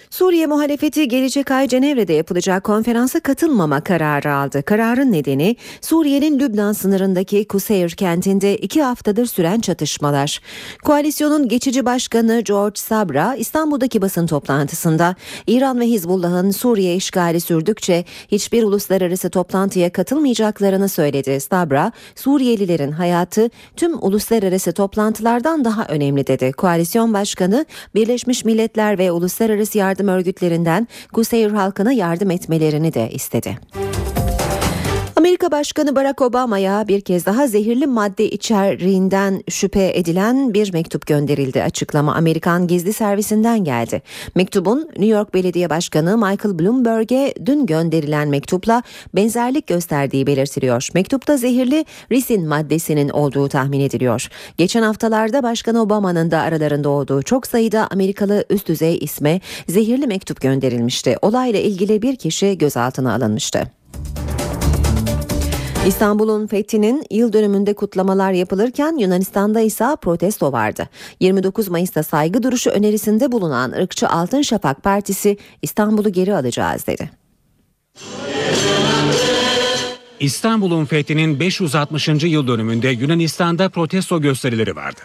[0.10, 4.64] Suriye muhalefeti gelecek ay Cenevre'de yapılacak konferansa katılmama kararı aldı.
[4.64, 10.42] Kararın nedeni Suriye'nin Lübnan sınırındaki Kuseyir kentinde iki haftadır süren çatışmalar.
[10.84, 15.16] Koalisyonun geçici başkanı George Sabra İstanbul'daki basın toplantısında
[15.48, 21.40] İran ve Hizbullah'ın Suriye işgali sürdükçe hiçbir uluslararası toplantıya katılmayacaklarını söyledi.
[21.40, 26.52] Sabra, Suriyelilerin hayatı tüm uluslararası toplantılardan daha önemli dedi.
[26.52, 33.58] Koalisyon başkanı Birleşmiş Milletler ve Uluslararası Yardım yardım örgütlerinden Kuseyir halkına yardım etmelerini de istedi.
[35.28, 41.64] Amerika Başkanı Barack Obama'ya bir kez daha zehirli madde içeriğinden şüphe edilen bir mektup gönderildi.
[41.64, 44.02] Açıklama Amerikan gizli servisinden geldi.
[44.36, 48.84] Mektubun New York Belediye Başkanı Michael Bloomberg'e dün gönderilen mektupla
[49.16, 50.90] benzerlik gösterdiği belirtiliyor.
[50.94, 54.28] Mektupta zehirli risin maddesinin olduğu tahmin ediliyor.
[54.58, 60.42] Geçen haftalarda Başkan Obama'nın da aralarında olduğu çok sayıda Amerikalı üst düzey isme zehirli mektup
[60.42, 61.18] gönderilmişti.
[61.22, 63.78] Olayla ilgili bir kişi gözaltına alınmıştı.
[65.88, 70.90] İstanbul'un fethinin yıl dönümünde kutlamalar yapılırken Yunanistan'da ise protesto vardı.
[71.20, 77.10] 29 Mayıs'ta saygı duruşu önerisinde bulunan ırkçı Altın Şafak Partisi İstanbul'u geri alacağız dedi.
[80.20, 82.08] İstanbul'un fethinin 560.
[82.08, 85.00] yıl dönümünde Yunanistan'da protesto gösterileri vardı.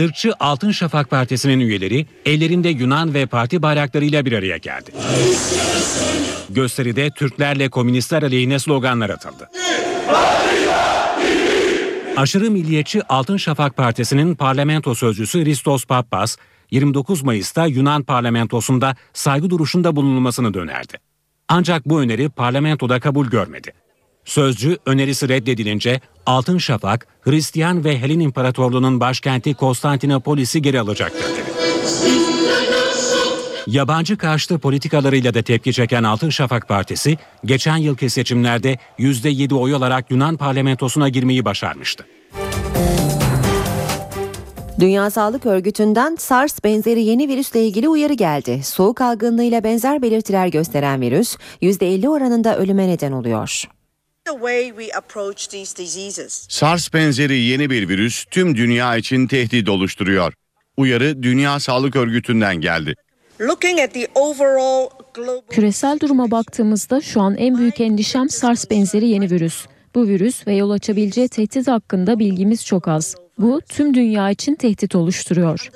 [0.00, 4.90] Irkçı Altın Şafak Partisi'nin üyeleri ellerinde Yunan ve parti bayraklarıyla bir araya geldi.
[6.50, 9.50] Gösteride Türklerle komünistler aleyhine sloganlar atıldı.
[12.16, 16.36] Aşırı milliyetçi Altın Şafak Partisi'nin parlamento sözcüsü Ristos Pappas,
[16.70, 20.94] 29 Mayıs'ta Yunan parlamentosunda saygı duruşunda bulunulmasını önerdi.
[21.48, 23.72] Ancak bu öneri parlamentoda kabul görmedi.
[24.30, 31.24] Sözcü önerisi reddedilince Altın Şafak, Hristiyan ve Helen İmparatorluğu'nun başkenti Konstantinopolis'i geri alacaktır.
[33.66, 40.10] Yabancı karşıtı politikalarıyla da tepki çeken Altın Şafak Partisi, geçen yılki seçimlerde %7 oy alarak
[40.10, 42.06] Yunan parlamentosuna girmeyi başarmıştı.
[44.80, 48.60] Dünya Sağlık Örgütü'nden SARS benzeri yeni virüsle ilgili uyarı geldi.
[48.64, 53.68] Soğuk algınlığıyla benzer belirtiler gösteren virüs %50 oranında ölüme neden oluyor.
[56.48, 60.32] SARS benzeri yeni bir virüs tüm dünya için tehdit oluşturuyor.
[60.76, 62.94] Uyarı Dünya Sağlık Örgütü'nden geldi.
[65.50, 69.66] Küresel duruma baktığımızda şu an en büyük endişem SARS benzeri yeni virüs.
[69.94, 73.14] Bu virüs ve yol açabileceği tehdit hakkında bilgimiz çok az.
[73.38, 75.70] Bu tüm dünya için tehdit oluşturuyor.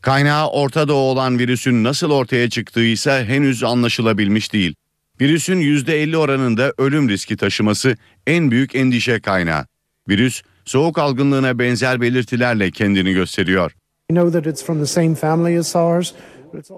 [0.00, 4.74] Kaynağı Orta Doğu olan virüsün nasıl ortaya çıktığı ise henüz anlaşılabilmiş değil.
[5.20, 7.96] Virüsün %50 oranında ölüm riski taşıması
[8.26, 9.66] en büyük endişe kaynağı.
[10.08, 13.72] Virüs soğuk algınlığına benzer belirtilerle kendini gösteriyor.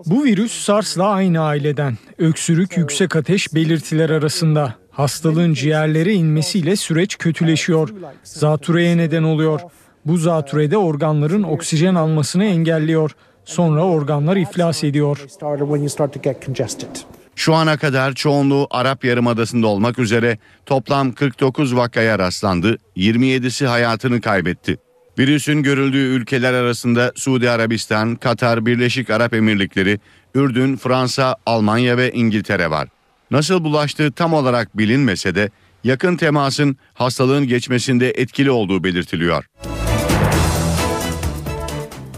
[0.06, 1.96] Bu virüs SARS'la aynı aileden.
[2.18, 4.74] Öksürük, yüksek ateş belirtiler arasında.
[4.90, 7.88] Hastalığın ciğerlere inmesiyle süreç kötüleşiyor.
[8.24, 9.60] Zatürreye neden oluyor.
[10.04, 13.10] Bu zatürrede organların oksijen almasını engelliyor.
[13.44, 15.26] Sonra organlar iflas ediyor.
[17.38, 24.78] Şu ana kadar çoğunluğu Arap Yarımadası'nda olmak üzere toplam 49 vakaya rastlandı, 27'si hayatını kaybetti.
[25.18, 30.00] Virüsün görüldüğü ülkeler arasında Suudi Arabistan, Katar, Birleşik Arap Emirlikleri,
[30.34, 32.88] Ürdün, Fransa, Almanya ve İngiltere var.
[33.30, 35.50] Nasıl bulaştığı tam olarak bilinmese de
[35.84, 39.44] yakın temasın hastalığın geçmesinde etkili olduğu belirtiliyor.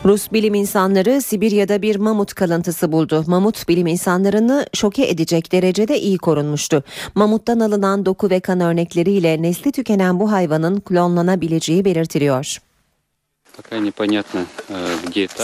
[0.04, 3.24] Rus bilim insanları Sibirya'da bir mamut kalıntısı buldu.
[3.26, 6.84] Mamut bilim insanlarını şoke edecek derecede iyi korunmuştu.
[7.14, 12.58] Mamuttan alınan doku ve kan örnekleriyle nesli tükenen bu hayvanın klonlanabileceği belirtiliyor.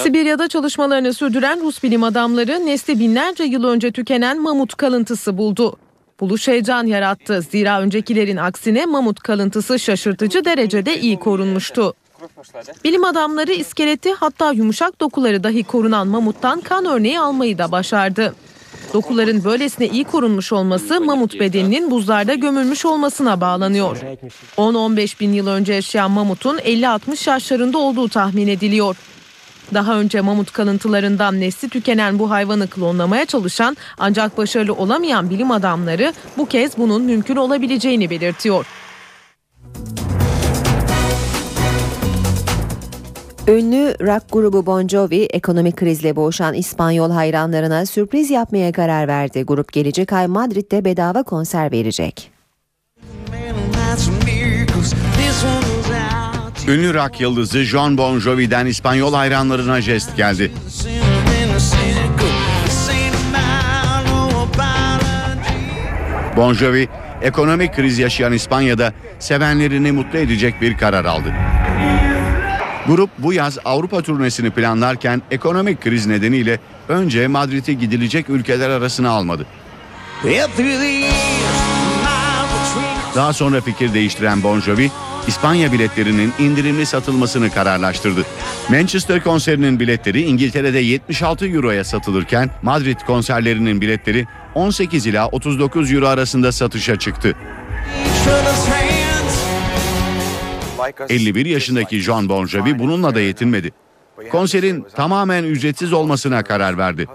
[0.03, 5.77] Sibirya'da çalışmalarını sürdüren Rus bilim adamları nesli binlerce yıl önce tükenen mamut kalıntısı buldu.
[6.21, 7.43] Buluş heyecan yarattı.
[7.51, 11.95] Zira öncekilerin aksine mamut kalıntısı şaşırtıcı derecede iyi korunmuştu.
[12.85, 18.35] Bilim adamları iskeleti hatta yumuşak dokuları dahi korunan mamuttan kan örneği almayı da başardı.
[18.95, 23.97] Dokuların böylesine iyi korunmuş olması mamut bedeninin buzlarda gömülmüş olmasına bağlanıyor.
[24.57, 28.97] 10-15 bin yıl önce yaşayan mamutun 50-60 yaşlarında olduğu tahmin ediliyor.
[29.75, 36.13] Daha önce mamut kalıntılarından nesli tükenen bu hayvanı klonlamaya çalışan ancak başarılı olamayan bilim adamları
[36.39, 38.67] bu kez bunun mümkün olabileceğini belirtiyor.
[43.49, 49.43] Ünlü rock grubu Bon Jovi ekonomik krizle boğuşan İspanyol hayranlarına sürpriz yapmaya karar verdi.
[49.43, 52.31] Grup gelecek ay Madrid'de bedava konser verecek.
[56.69, 60.53] Ünlü rock yıldızı John Bon Jovi'den İspanyol hayranlarına jest geldi.
[66.37, 66.89] Bon Jovi,
[67.23, 71.33] ekonomik kriz yaşayan İspanya'da sevenlerini mutlu edecek bir karar aldı.
[72.89, 76.59] Grup bu yaz Avrupa turnesini planlarken ekonomik kriz nedeniyle
[76.89, 79.47] önce Madrid'e gidilecek ülkeler arasına almadı.
[83.15, 84.91] Daha sonra fikir değiştiren Bon Jovi,
[85.27, 88.23] İspanya biletlerinin indirimli satılmasını kararlaştırdı.
[88.69, 96.53] Manchester konserinin biletleri İngiltere'de 76 euroya satılırken Madrid konserlerinin biletleri 18 ila 39 euro arasında
[96.53, 97.37] satışa çıktı.
[101.09, 103.73] 51 yaşındaki John Bon Jovi bununla da yetinmedi.
[104.31, 107.07] Konserin tamamen ücretsiz olmasına karar verdi.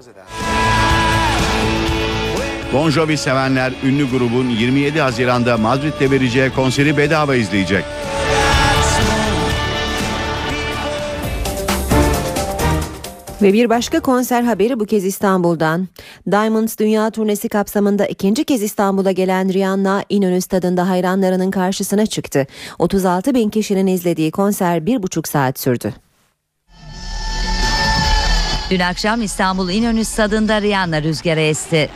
[2.73, 7.83] Bon Jovi sevenler ünlü grubun 27 Haziran'da Madrid'de vereceği konseri bedava izleyecek.
[13.41, 15.87] Ve bir başka konser haberi bu kez İstanbul'dan.
[16.31, 22.47] Diamonds Dünya Turnesi kapsamında ikinci kez İstanbul'a gelen Rihanna İnönü Stadı'nda hayranlarının karşısına çıktı.
[22.79, 25.93] 36 bin kişinin izlediği konser bir buçuk saat sürdü.
[28.69, 31.89] Dün akşam İstanbul İnönü Stadı'nda Rihanna rüzgara esti.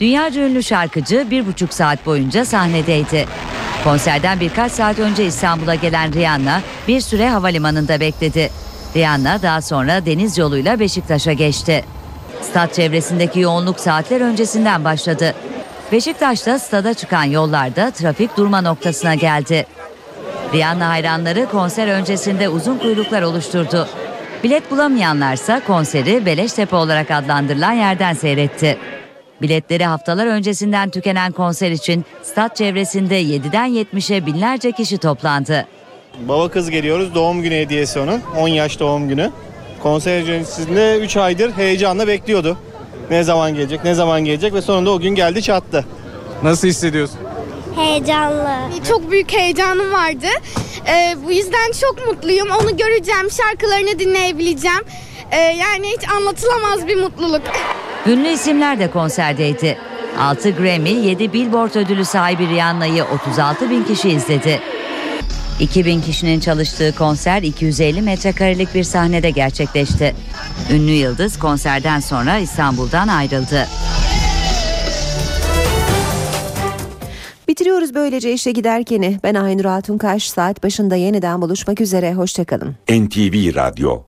[0.00, 3.26] Dünyaca ünlü şarkıcı bir buçuk saat boyunca sahnedeydi.
[3.84, 8.50] Konserden birkaç saat önce İstanbul'a gelen Rihanna bir süre havalimanında bekledi.
[8.96, 11.84] Rihanna daha sonra deniz yoluyla Beşiktaş'a geçti.
[12.42, 15.34] Stat çevresindeki yoğunluk saatler öncesinden başladı.
[15.92, 19.66] Beşiktaş'ta stada çıkan yollarda trafik durma noktasına geldi.
[20.54, 23.88] Rihanna hayranları konser öncesinde uzun kuyruklar oluşturdu.
[24.44, 28.78] Bilet bulamayanlarsa konseri Beleştepe olarak adlandırılan yerden seyretti.
[29.42, 35.66] Biletleri haftalar öncesinden tükenen konser için stat çevresinde 7'den 70'e binlerce kişi toplandı.
[36.18, 37.14] Baba kız geliyoruz.
[37.14, 38.20] Doğum günü hediyesi onun.
[38.38, 39.30] 10 yaş doğum günü.
[39.82, 42.56] Konser öncesinde 3 aydır heyecanla bekliyordu.
[43.10, 45.84] Ne zaman gelecek, ne zaman gelecek ve sonunda o gün geldi çattı.
[46.42, 47.18] Nasıl hissediyorsun?
[47.76, 48.50] Heyecanlı.
[48.88, 50.26] Çok büyük heyecanım vardı.
[50.88, 52.48] Ee, bu yüzden çok mutluyum.
[52.50, 54.80] Onu göreceğim, şarkılarını dinleyebileceğim.
[55.30, 57.42] Ee, yani hiç anlatılamaz bir mutluluk.
[58.06, 59.78] Ünlü isimler de konserdeydi.
[60.18, 64.60] 6 Grammy, 7 Billboard ödülü sahibi Rihanna'yı 36 bin kişi izledi.
[65.60, 70.14] 2000 kişinin çalıştığı konser 250 metrekarelik bir sahnede gerçekleşti.
[70.72, 73.66] Ünlü yıldız konserden sonra İstanbul'dan ayrıldı.
[77.48, 79.18] Bitiriyoruz böylece işe giderkeni.
[79.22, 80.30] Ben Aynur Altunkaş.
[80.30, 82.14] Saat başında yeniden buluşmak üzere.
[82.14, 82.74] Hoşçakalın.
[82.90, 83.98] NTV Radyo